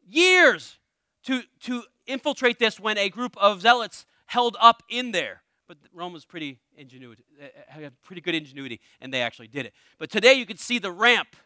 [0.09, 0.78] years
[1.25, 5.43] to, to infiltrate this when a group of zealots held up in there.
[5.66, 9.64] But Rome was pretty ingenuity, uh, uh, had pretty good ingenuity, and they actually did
[9.66, 9.72] it.
[9.99, 11.37] But today you can see the ramp,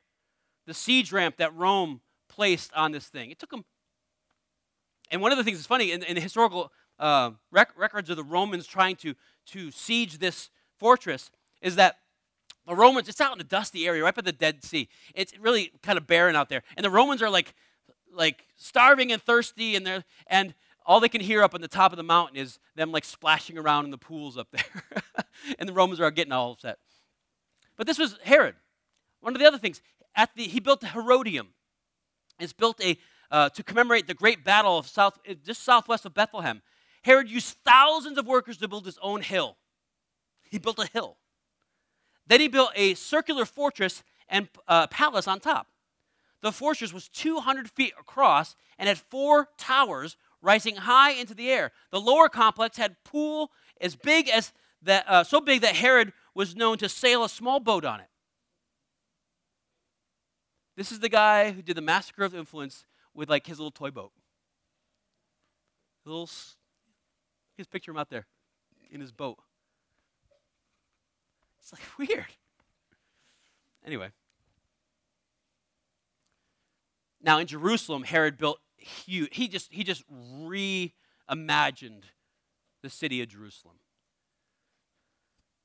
[0.67, 3.31] the siege ramp that Rome placed on this thing.
[3.31, 3.65] It took them.
[5.11, 8.17] And one of the things that's funny in, in the historical uh, rec- records of
[8.17, 9.15] the Romans trying to,
[9.47, 11.31] to siege this fortress
[11.63, 11.97] is that
[12.67, 14.89] the Romans, it's out in a dusty area right by the Dead Sea.
[15.15, 16.63] It's really kind of barren out there.
[16.77, 17.55] And the Romans are like,
[18.13, 20.55] like starving and thirsty, and they're, and
[20.85, 23.59] all they can hear up on the top of the mountain is them like splashing
[23.59, 24.83] around in the pools up there.
[25.59, 26.79] and the Romans are getting all upset.
[27.77, 28.55] But this was Herod.
[29.21, 29.83] One of the other things,
[30.15, 31.49] at the, he built the Herodium.
[32.41, 32.97] It's built a,
[33.31, 36.63] uh, to commemorate the great battle of south, just southwest of Bethlehem.
[37.03, 39.57] Herod used thousands of workers to build his own hill.
[40.51, 41.17] He built a hill.
[42.27, 45.67] Then he built a circular fortress and uh, palace on top.
[46.43, 51.73] The fortress was 200 feet across and had four towers rising high into the air.
[51.91, 56.55] The lower complex had pool as big as that, uh, so big that Herod was
[56.55, 58.07] known to sail a small boat on it.
[60.77, 63.91] This is the guy who did the massacre of influence with like his little toy
[63.91, 64.13] boat.
[66.05, 66.31] Little,
[67.57, 68.27] his picture him out there
[68.91, 69.39] in his boat.
[71.59, 72.27] It's like weird.
[73.85, 74.11] Anyway.
[77.23, 79.29] Now in Jerusalem, Herod built huge.
[79.33, 82.05] He just, he just reimagined
[82.83, 83.77] the city of Jerusalem.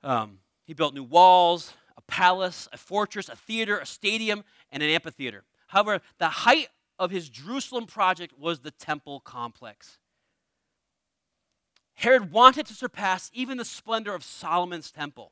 [0.03, 4.89] Um, he built new walls, a palace, a fortress, a theater, a stadium, and an
[4.89, 5.43] amphitheater.
[5.67, 9.97] However, the height of his Jerusalem project was the temple complex.
[11.95, 15.31] Herod wanted to surpass even the splendor of Solomon's temple.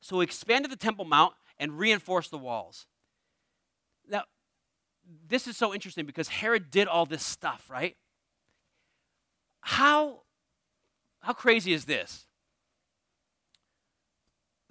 [0.00, 2.86] So he expanded the Temple Mount and reinforced the walls.
[4.08, 4.24] Now,
[5.28, 7.96] this is so interesting because Herod did all this stuff, right?
[9.60, 10.20] How,
[11.20, 12.26] how crazy is this?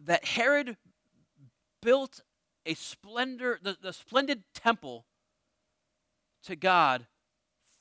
[0.06, 0.78] That Herod
[1.82, 2.22] built
[2.66, 5.06] a splendor, the, the splendid temple
[6.44, 7.08] to God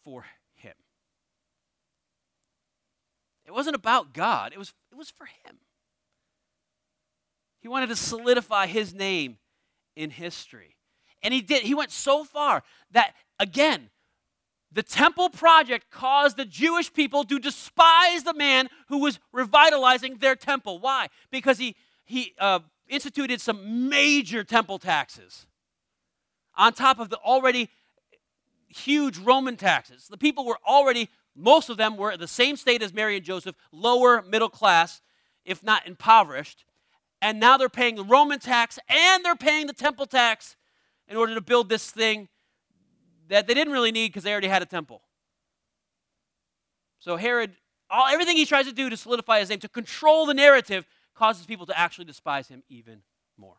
[0.04, 0.24] for
[0.54, 0.74] him.
[3.46, 5.58] It wasn't about God, it was, it was for him.
[7.60, 9.38] He wanted to solidify his name
[9.94, 10.76] in history.
[11.22, 11.62] And he did.
[11.62, 13.90] He went so far that, again,
[14.72, 20.34] the temple project caused the Jewish people to despise the man who was revitalizing their
[20.34, 20.80] temple.
[20.80, 21.08] Why?
[21.30, 25.46] Because he, he uh, instituted some major temple taxes
[26.56, 27.68] on top of the already
[28.68, 30.08] huge Roman taxes.
[30.08, 33.24] The people were already, most of them were in the same state as Mary and
[33.24, 35.02] Joseph, lower middle class,
[35.44, 36.64] if not impoverished.
[37.20, 40.56] And now they're paying the Roman tax and they're paying the temple tax
[41.12, 42.26] in order to build this thing
[43.28, 45.02] that they didn't really need because they already had a temple.
[47.00, 47.52] So Herod,
[47.90, 51.44] all, everything he tries to do to solidify his name, to control the narrative, causes
[51.44, 53.02] people to actually despise him even
[53.36, 53.56] more.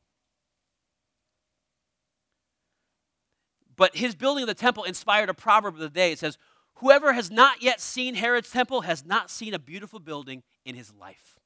[3.76, 6.12] But his building of the temple inspired a proverb of the day.
[6.12, 6.40] It says,
[6.78, 10.92] Whoever has not yet seen Herod's temple has not seen a beautiful building in his
[10.92, 11.38] life.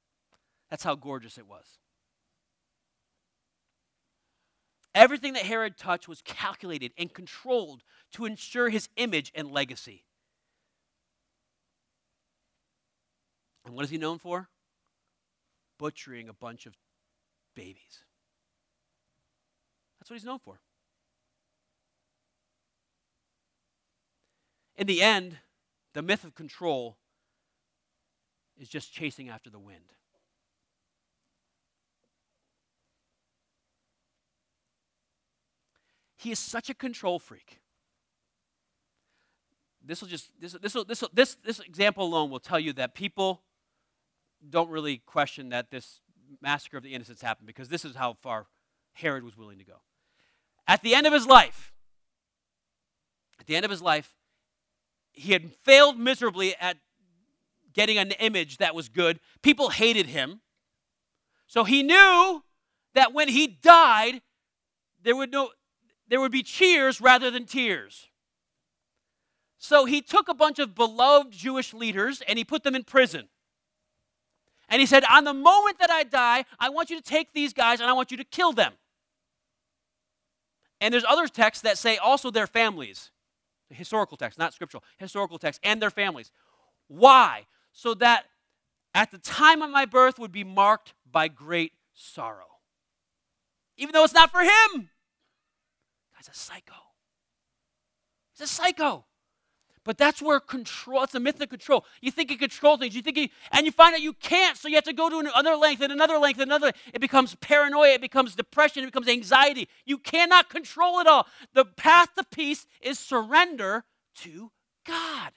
[0.70, 1.80] That's how gorgeous it was.
[4.96, 7.84] Everything that Herod touched was calculated and controlled
[8.14, 10.06] to ensure his image and legacy.
[13.66, 14.50] And what is he known for?
[15.78, 16.76] Butchering a bunch of
[17.54, 18.04] babies.
[20.00, 20.62] That's what he's known for.
[24.78, 25.38] In the end,
[25.94, 26.98] the myth of control
[28.58, 29.94] is just chasing after the wind.
[36.18, 37.59] He is such a control freak.
[39.84, 43.43] This will just this this this this this example alone will tell you that people
[44.49, 46.01] don't really question that this
[46.41, 48.47] massacre of the innocents happened because this is how far
[48.93, 49.82] Herod was willing to go.
[50.68, 51.72] At the end of his life,
[53.39, 54.13] at the end of his life,
[55.13, 56.78] he had failed miserably at
[57.74, 59.20] getting an image that was good.
[59.41, 60.41] People hated him.
[61.47, 62.43] So he knew
[62.93, 64.22] that when he died,
[65.01, 65.51] there would, no,
[66.08, 68.08] there would be cheers rather than tears.
[69.58, 73.28] So he took a bunch of beloved Jewish leaders and he put them in prison.
[74.70, 77.53] And he said, On the moment that I die, I want you to take these
[77.53, 78.74] guys and I want you to kill them.
[80.80, 83.12] And there's other texts that say also their families.
[83.70, 86.32] Historical texts, not scriptural, historical texts, and their families.
[86.88, 87.47] Why?
[87.74, 88.26] So that
[88.93, 92.45] at the time of my birth would be marked by great sorrow.
[93.76, 94.89] Even though it's not for him.
[96.18, 96.74] Guy's a psycho.
[98.34, 99.05] He's a psycho.
[99.84, 101.86] But that's where control, it's a myth of control.
[102.01, 104.68] You think you control things, you think you, and you find out you can't, so
[104.68, 106.74] you have to go to another length and another length and another.
[106.93, 109.70] It becomes paranoia, it becomes depression, it becomes anxiety.
[109.86, 111.26] You cannot control it all.
[111.53, 113.86] The path to peace is surrender
[114.24, 114.51] to
[114.86, 115.32] God.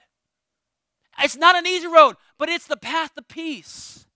[1.22, 4.06] It's not an easy road, but it's the path to peace.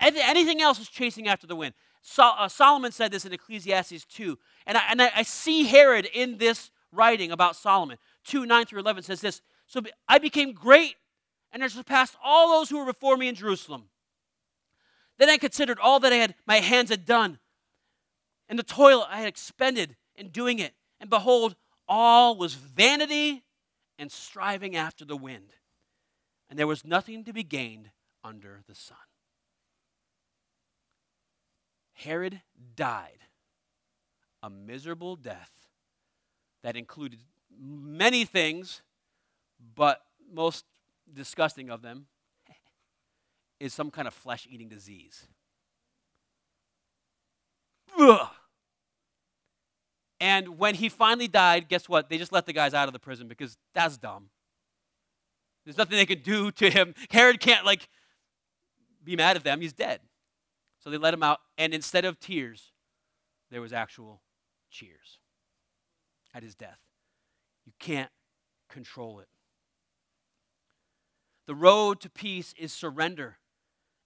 [0.00, 1.74] Anything else is chasing after the wind.
[2.18, 4.38] Uh, Solomon said this in Ecclesiastes 2.
[4.66, 7.98] And I, and I see Herod in this writing about Solomon.
[8.24, 10.96] 2 9 through 11 says this So I became great
[11.52, 13.84] and I surpassed all those who were before me in Jerusalem.
[15.18, 17.38] Then I considered all that I had, my hands had done,
[18.48, 20.74] and the toil I had expended in doing it.
[21.00, 21.56] And behold,
[21.88, 23.44] all was vanity
[23.98, 25.54] and striving after the wind.
[26.48, 27.90] And there was nothing to be gained
[28.22, 28.98] under the sun.
[31.96, 32.42] Herod
[32.76, 33.18] died
[34.42, 35.50] a miserable death
[36.62, 37.20] that included
[37.58, 38.82] many things,
[39.74, 40.64] but most
[41.12, 42.06] disgusting of them
[43.58, 45.26] is some kind of flesh eating disease.
[47.98, 48.28] Ugh.
[50.20, 52.10] And when he finally died, guess what?
[52.10, 54.28] They just let the guys out of the prison because that's dumb.
[55.64, 56.94] There's nothing they could do to him.
[57.10, 57.88] Herod can't, like,
[59.02, 59.60] be mad at them.
[59.60, 60.00] He's dead.
[60.86, 62.70] So they let him out, and instead of tears,
[63.50, 64.22] there was actual
[64.70, 65.18] cheers
[66.32, 66.78] at his death.
[67.64, 68.12] You can't
[68.68, 69.26] control it.
[71.48, 73.38] The road to peace is surrender,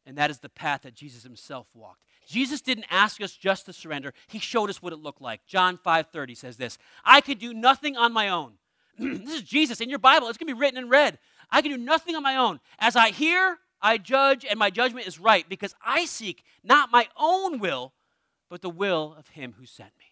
[0.07, 2.01] and that is the path that Jesus himself walked.
[2.26, 4.14] Jesus didn't ask us just to surrender.
[4.28, 5.45] He showed us what it looked like.
[5.47, 8.57] John 5:30 says this, "I could do nothing on my own."
[8.99, 10.28] this is Jesus in your Bible.
[10.28, 11.18] It's going to be written and read.
[11.51, 12.59] I can do nothing on my own.
[12.78, 17.09] As I hear, I judge, and my judgment is right because I seek not my
[17.16, 17.93] own will,
[18.49, 20.07] but the will of him who sent me.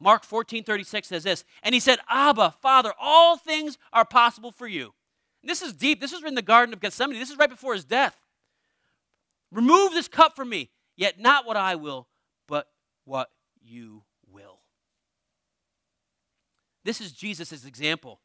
[0.00, 4.66] Mark 14 36 says this, and he said, Abba, Father, all things are possible for
[4.66, 4.94] you.
[5.42, 6.00] And this is deep.
[6.00, 7.18] This is in the Garden of Gethsemane.
[7.18, 8.16] This is right before his death.
[9.50, 12.06] Remove this cup from me, yet not what I will,
[12.46, 12.68] but
[13.04, 13.30] what
[13.60, 14.60] you will.
[16.84, 18.20] This is Jesus' example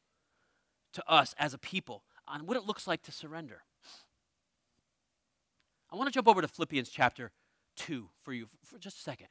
[0.93, 3.61] to us as a people on what it looks like to surrender.
[5.93, 7.31] I want to jump over to Philippians chapter
[7.75, 9.27] 2 for you for just a second.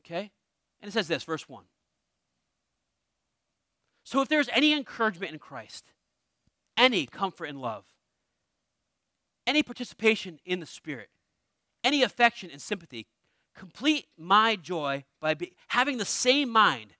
[0.00, 0.32] Okay?
[0.80, 1.62] And it says this, verse 1.
[4.02, 5.92] So if there's any encouragement in Christ,
[6.76, 7.84] any comfort in love,
[9.46, 11.10] any participation in the Spirit,
[11.84, 13.06] any affection and sympathy,
[13.56, 16.94] complete my joy by be, having the same mind,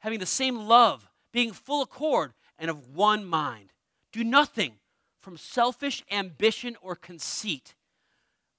[0.00, 3.72] having the same love, being full accord and of one mind.
[4.10, 4.74] Do nothing
[5.22, 7.74] from selfish ambition or conceit,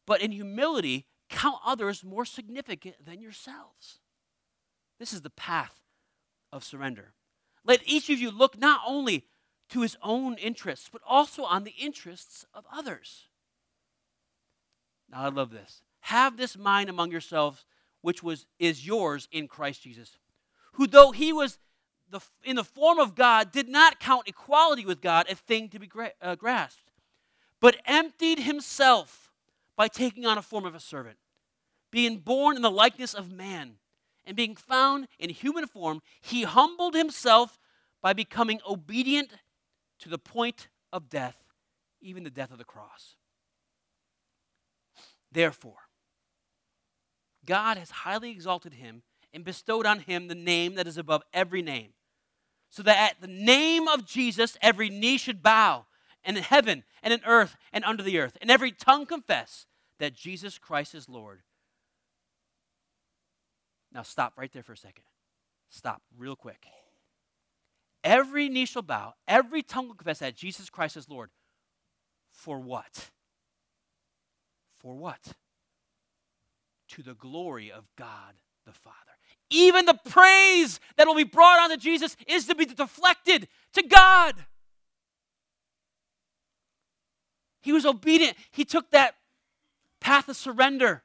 [0.07, 3.99] but in humility count others more significant than yourselves.
[4.99, 5.81] This is the path
[6.51, 7.13] of surrender.
[7.65, 9.25] Let each of you look not only
[9.69, 13.27] to his own interests, but also on the interests of others.
[15.09, 15.81] Now I love this.
[16.01, 17.65] Have this mind among yourselves,
[18.01, 20.17] which was is yours in Christ Jesus,
[20.73, 21.59] who though he was
[22.13, 25.79] the, in the form of God, did not count equality with God a thing to
[25.79, 26.91] be gra- uh, grasped,
[27.59, 29.31] but emptied himself
[29.75, 31.17] by taking on a form of a servant,
[31.91, 33.75] being born in the likeness of man,
[34.25, 37.59] and being found in human form, he humbled himself
[38.01, 39.31] by becoming obedient
[39.99, 41.43] to the point of death,
[42.01, 43.15] even the death of the cross.
[45.31, 45.89] Therefore,
[47.45, 49.03] God has highly exalted him
[49.33, 51.93] and bestowed on him the name that is above every name,
[52.73, 55.85] so that at the name of Jesus every knee should bow,
[56.23, 59.67] and in heaven and in earth and under the earth, and every tongue confess
[59.99, 61.43] that Jesus Christ is Lord.
[63.93, 65.03] Now stop right there for a second.
[65.69, 66.65] Stop real quick.
[68.03, 71.29] Every knee shall bow, every tongue will confess that Jesus Christ is Lord.
[72.31, 73.11] For what?
[74.77, 75.33] For what?
[76.87, 78.33] To the glory of God
[78.65, 79.12] the Father.
[79.53, 84.33] Even the praise that will be brought onto Jesus is to be deflected to God.
[87.61, 88.35] He was obedient.
[88.51, 89.13] He took that
[90.01, 91.03] path of surrender.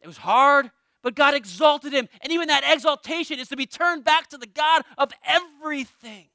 [0.00, 0.70] It was hard,
[1.02, 2.08] but God exalted him.
[2.20, 6.28] And even that exaltation is to be turned back to the God of everything.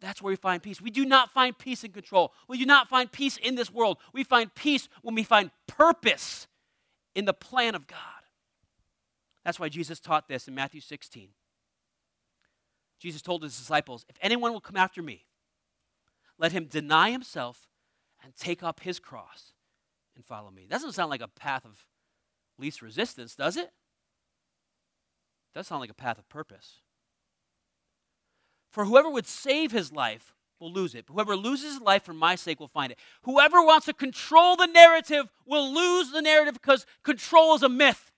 [0.00, 0.80] That's where we find peace.
[0.80, 2.32] We do not find peace in control.
[2.48, 3.98] We do not find peace in this world.
[4.14, 6.46] We find peace when we find purpose
[7.16, 8.19] in the plan of God.
[9.44, 11.30] That's why Jesus taught this in Matthew 16.
[12.98, 15.24] Jesus told his disciples, If anyone will come after me,
[16.38, 17.68] let him deny himself
[18.22, 19.54] and take up his cross
[20.14, 20.66] and follow me.
[20.68, 21.86] That doesn't sound like a path of
[22.58, 23.72] least resistance, does it?
[25.50, 26.80] it does sound like a path of purpose.
[28.70, 31.06] For whoever would save his life will lose it.
[31.08, 32.98] Whoever loses his life for my sake will find it.
[33.22, 38.09] Whoever wants to control the narrative will lose the narrative because control is a myth.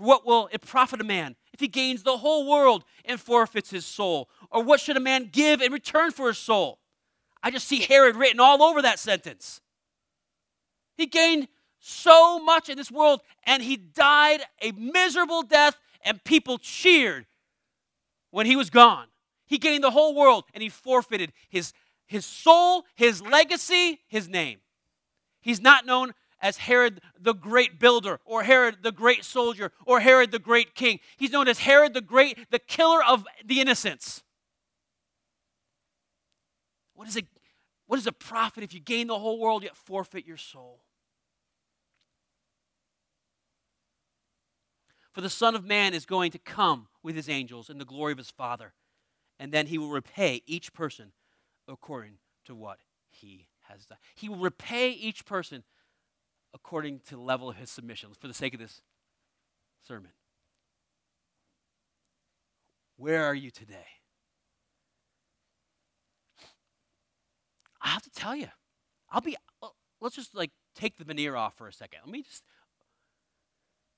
[0.00, 3.68] For what will it profit a man if he gains the whole world and forfeits
[3.68, 4.30] his soul?
[4.50, 6.78] Or what should a man give in return for his soul?
[7.42, 9.60] I just see Herod written all over that sentence.
[10.96, 11.48] He gained
[11.80, 17.26] so much in this world and he died a miserable death, and people cheered
[18.30, 19.08] when he was gone.
[19.44, 21.74] He gained the whole world and he forfeited his,
[22.06, 24.60] his soul, his legacy, his name.
[25.42, 30.30] He's not known as Herod the great builder or Herod the great soldier or Herod
[30.30, 31.00] the great king.
[31.16, 34.22] He's known as Herod the great, the killer of the innocents.
[36.94, 37.18] What is?
[37.86, 40.84] What is a profit if you gain the whole world yet forfeit your soul?
[45.12, 48.12] For the Son of Man is going to come with his angels in the glory
[48.12, 48.74] of his Father,
[49.40, 51.10] and then he will repay each person
[51.66, 52.78] according to what
[53.08, 53.98] he has done.
[54.14, 55.64] He will repay each person
[56.54, 58.80] according to the level of his submission, for the sake of this
[59.86, 60.10] sermon.
[62.96, 63.86] Where are you today?
[67.80, 68.48] I have to tell you,
[69.10, 69.36] I'll be,
[70.00, 72.00] let's just like take the veneer off for a second.
[72.04, 72.44] Let me just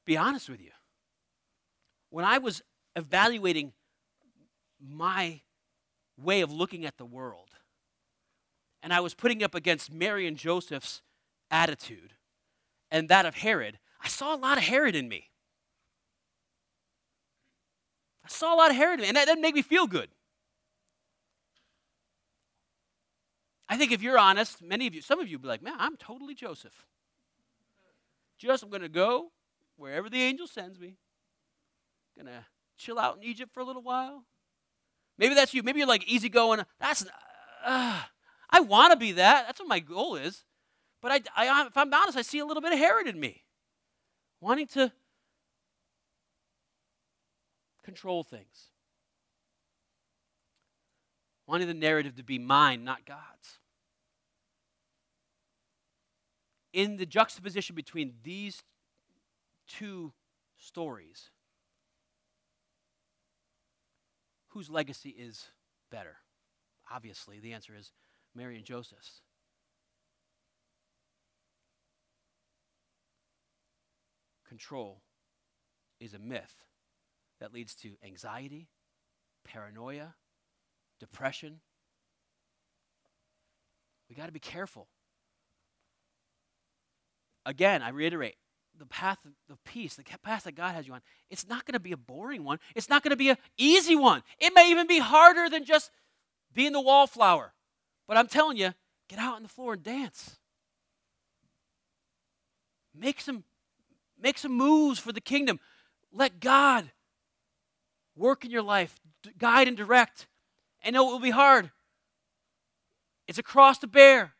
[0.06, 0.70] be honest with you
[2.10, 2.62] when I was
[2.94, 3.72] evaluating
[4.80, 5.40] my
[6.16, 7.50] way of looking at the world,
[8.82, 11.02] and I was putting up against Mary and Joseph's
[11.50, 12.14] attitude
[12.92, 15.30] and that of Herod, I saw a lot of Herod in me.
[18.24, 20.10] I saw a lot of Herod in me, and that didn't make me feel good.
[23.68, 25.96] I think if you're honest, many of you, some of you be like, man, I'm
[25.96, 26.86] totally Joseph.
[28.38, 29.32] Just, I'm going to go
[29.76, 30.98] wherever the angel sends me.
[32.16, 32.44] Gonna
[32.76, 34.26] chill out in Egypt for a little while.
[35.16, 35.62] Maybe that's you.
[35.62, 36.60] Maybe you're like easygoing.
[36.78, 37.06] That's
[37.64, 38.02] uh,
[38.50, 39.46] I want to be that.
[39.46, 40.44] That's what my goal is.
[41.02, 43.42] But I, I, if I'm honest, I see a little bit of Herod in me,
[44.40, 44.92] wanting to
[47.82, 48.68] control things,
[51.48, 53.58] wanting the narrative to be mine, not God's.
[56.72, 58.62] In the juxtaposition between these
[59.66, 60.12] two
[60.56, 61.30] stories,
[64.50, 65.48] whose legacy is
[65.90, 66.18] better?
[66.90, 67.90] Obviously, the answer is
[68.34, 69.21] Mary and Joseph's.
[74.52, 75.00] Control
[75.98, 76.66] is a myth
[77.40, 78.68] that leads to anxiety,
[79.46, 80.14] paranoia,
[81.00, 81.60] depression.
[84.10, 84.88] We got to be careful.
[87.46, 88.34] Again, I reiterate
[88.78, 89.16] the path
[89.50, 91.00] of peace, the path that God has you on,
[91.30, 92.58] it's not going to be a boring one.
[92.74, 94.22] It's not going to be an easy one.
[94.38, 95.90] It may even be harder than just
[96.52, 97.54] being the wallflower.
[98.06, 98.74] But I'm telling you,
[99.08, 100.36] get out on the floor and dance.
[102.94, 103.44] Make some,
[104.22, 105.58] make some moves for the kingdom.
[106.12, 106.90] Let God
[108.16, 109.00] work in your life,
[109.38, 110.26] guide and direct.
[110.84, 111.70] I know it will be hard.
[113.26, 114.34] It's a cross to bear,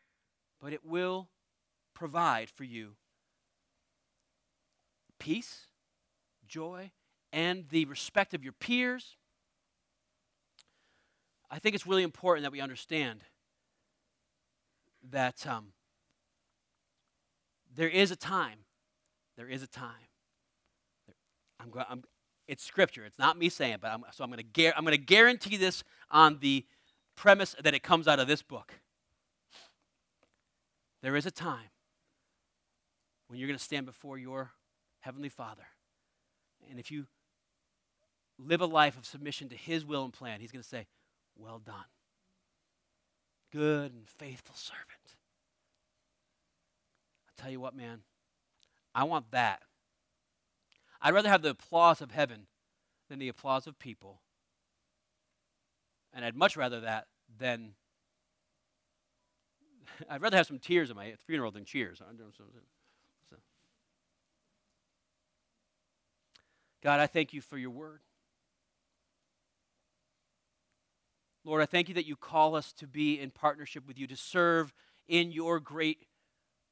[0.61, 1.29] but it will
[1.93, 2.95] provide for you
[5.19, 5.67] peace,
[6.47, 6.91] joy,
[7.31, 9.15] and the respect of your peers.
[11.49, 13.23] I think it's really important that we understand
[15.11, 15.73] that um,
[17.73, 18.59] there is a time.
[19.37, 20.07] There is a time.
[21.59, 22.03] I'm, I'm,
[22.47, 23.05] it's scripture.
[23.05, 24.43] It's not me saying but I'm, so I'm going
[24.75, 26.65] I'm going to guarantee this on the
[27.15, 28.73] premise that it comes out of this book.
[31.01, 31.69] There is a time
[33.27, 34.51] when you're going to stand before your
[35.01, 35.65] heavenly Father,
[36.69, 37.07] and if you
[38.39, 40.87] live a life of submission to His will and plan, He's going to say,
[41.35, 41.75] "Well done,
[43.51, 44.87] good and faithful servant."
[47.27, 47.99] I tell you what, man,
[48.93, 49.61] I want that.
[51.01, 52.47] I'd rather have the applause of heaven
[53.09, 54.21] than the applause of people.
[56.13, 57.73] And I'd much rather that than
[60.09, 62.01] I'd rather have some tears at my funeral than cheers.
[66.81, 68.01] God, I thank you for your word.
[71.45, 74.15] Lord, I thank you that you call us to be in partnership with you, to
[74.15, 74.73] serve
[75.07, 76.07] in your great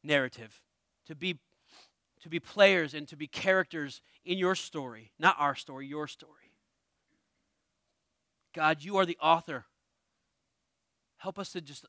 [0.04, 0.62] narrative,
[1.08, 1.40] to be,
[2.22, 6.54] to be players and to be characters in your story, not our story, your story.
[8.54, 9.66] God, you are the author.
[11.18, 11.86] Help us to just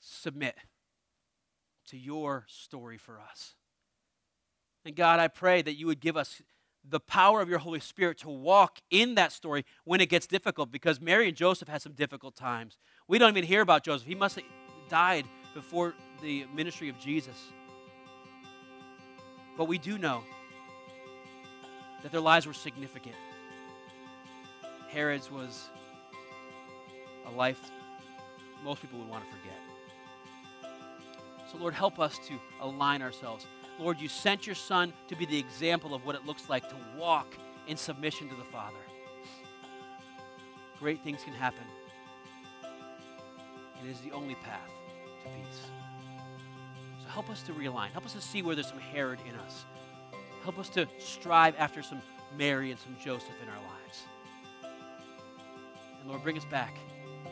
[0.00, 0.56] submit
[1.88, 3.54] to your story for us.
[4.84, 6.42] And God, I pray that you would give us
[6.88, 10.70] the power of your Holy Spirit to walk in that story when it gets difficult
[10.70, 12.78] because Mary and Joseph had some difficult times.
[13.06, 14.06] We don't even hear about Joseph.
[14.06, 14.44] He must have
[14.88, 17.36] died before the ministry of Jesus.
[19.58, 20.22] But we do know
[22.02, 23.16] that their lives were significant.
[24.88, 25.68] Herod's was
[27.26, 27.60] a life
[28.64, 30.72] most people would want to forget.
[31.50, 33.46] So, Lord, help us to align ourselves.
[33.78, 36.76] Lord, you sent your Son to be the example of what it looks like to
[36.96, 37.34] walk
[37.66, 38.76] in submission to the Father.
[40.78, 41.64] Great things can happen.
[43.84, 44.70] It is the only path
[45.24, 45.70] to peace.
[47.08, 47.90] Help us to realign.
[47.90, 49.64] Help us to see where there's some Herod in us.
[50.42, 52.00] Help us to strive after some
[52.36, 54.04] Mary and some Joseph in our lives.
[56.00, 56.76] And Lord, bring us back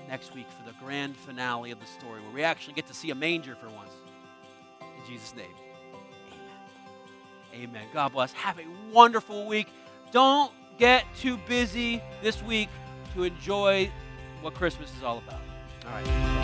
[0.09, 3.11] next week for the grand finale of the story where we actually get to see
[3.11, 3.93] a manger for once.
[4.81, 5.47] In Jesus' name,
[7.55, 7.71] amen.
[7.71, 7.87] Amen.
[7.93, 8.33] God bless.
[8.33, 9.69] Have a wonderful week.
[10.11, 12.69] Don't get too busy this week
[13.15, 13.91] to enjoy
[14.41, 15.41] what Christmas is all about.
[15.87, 16.36] All right.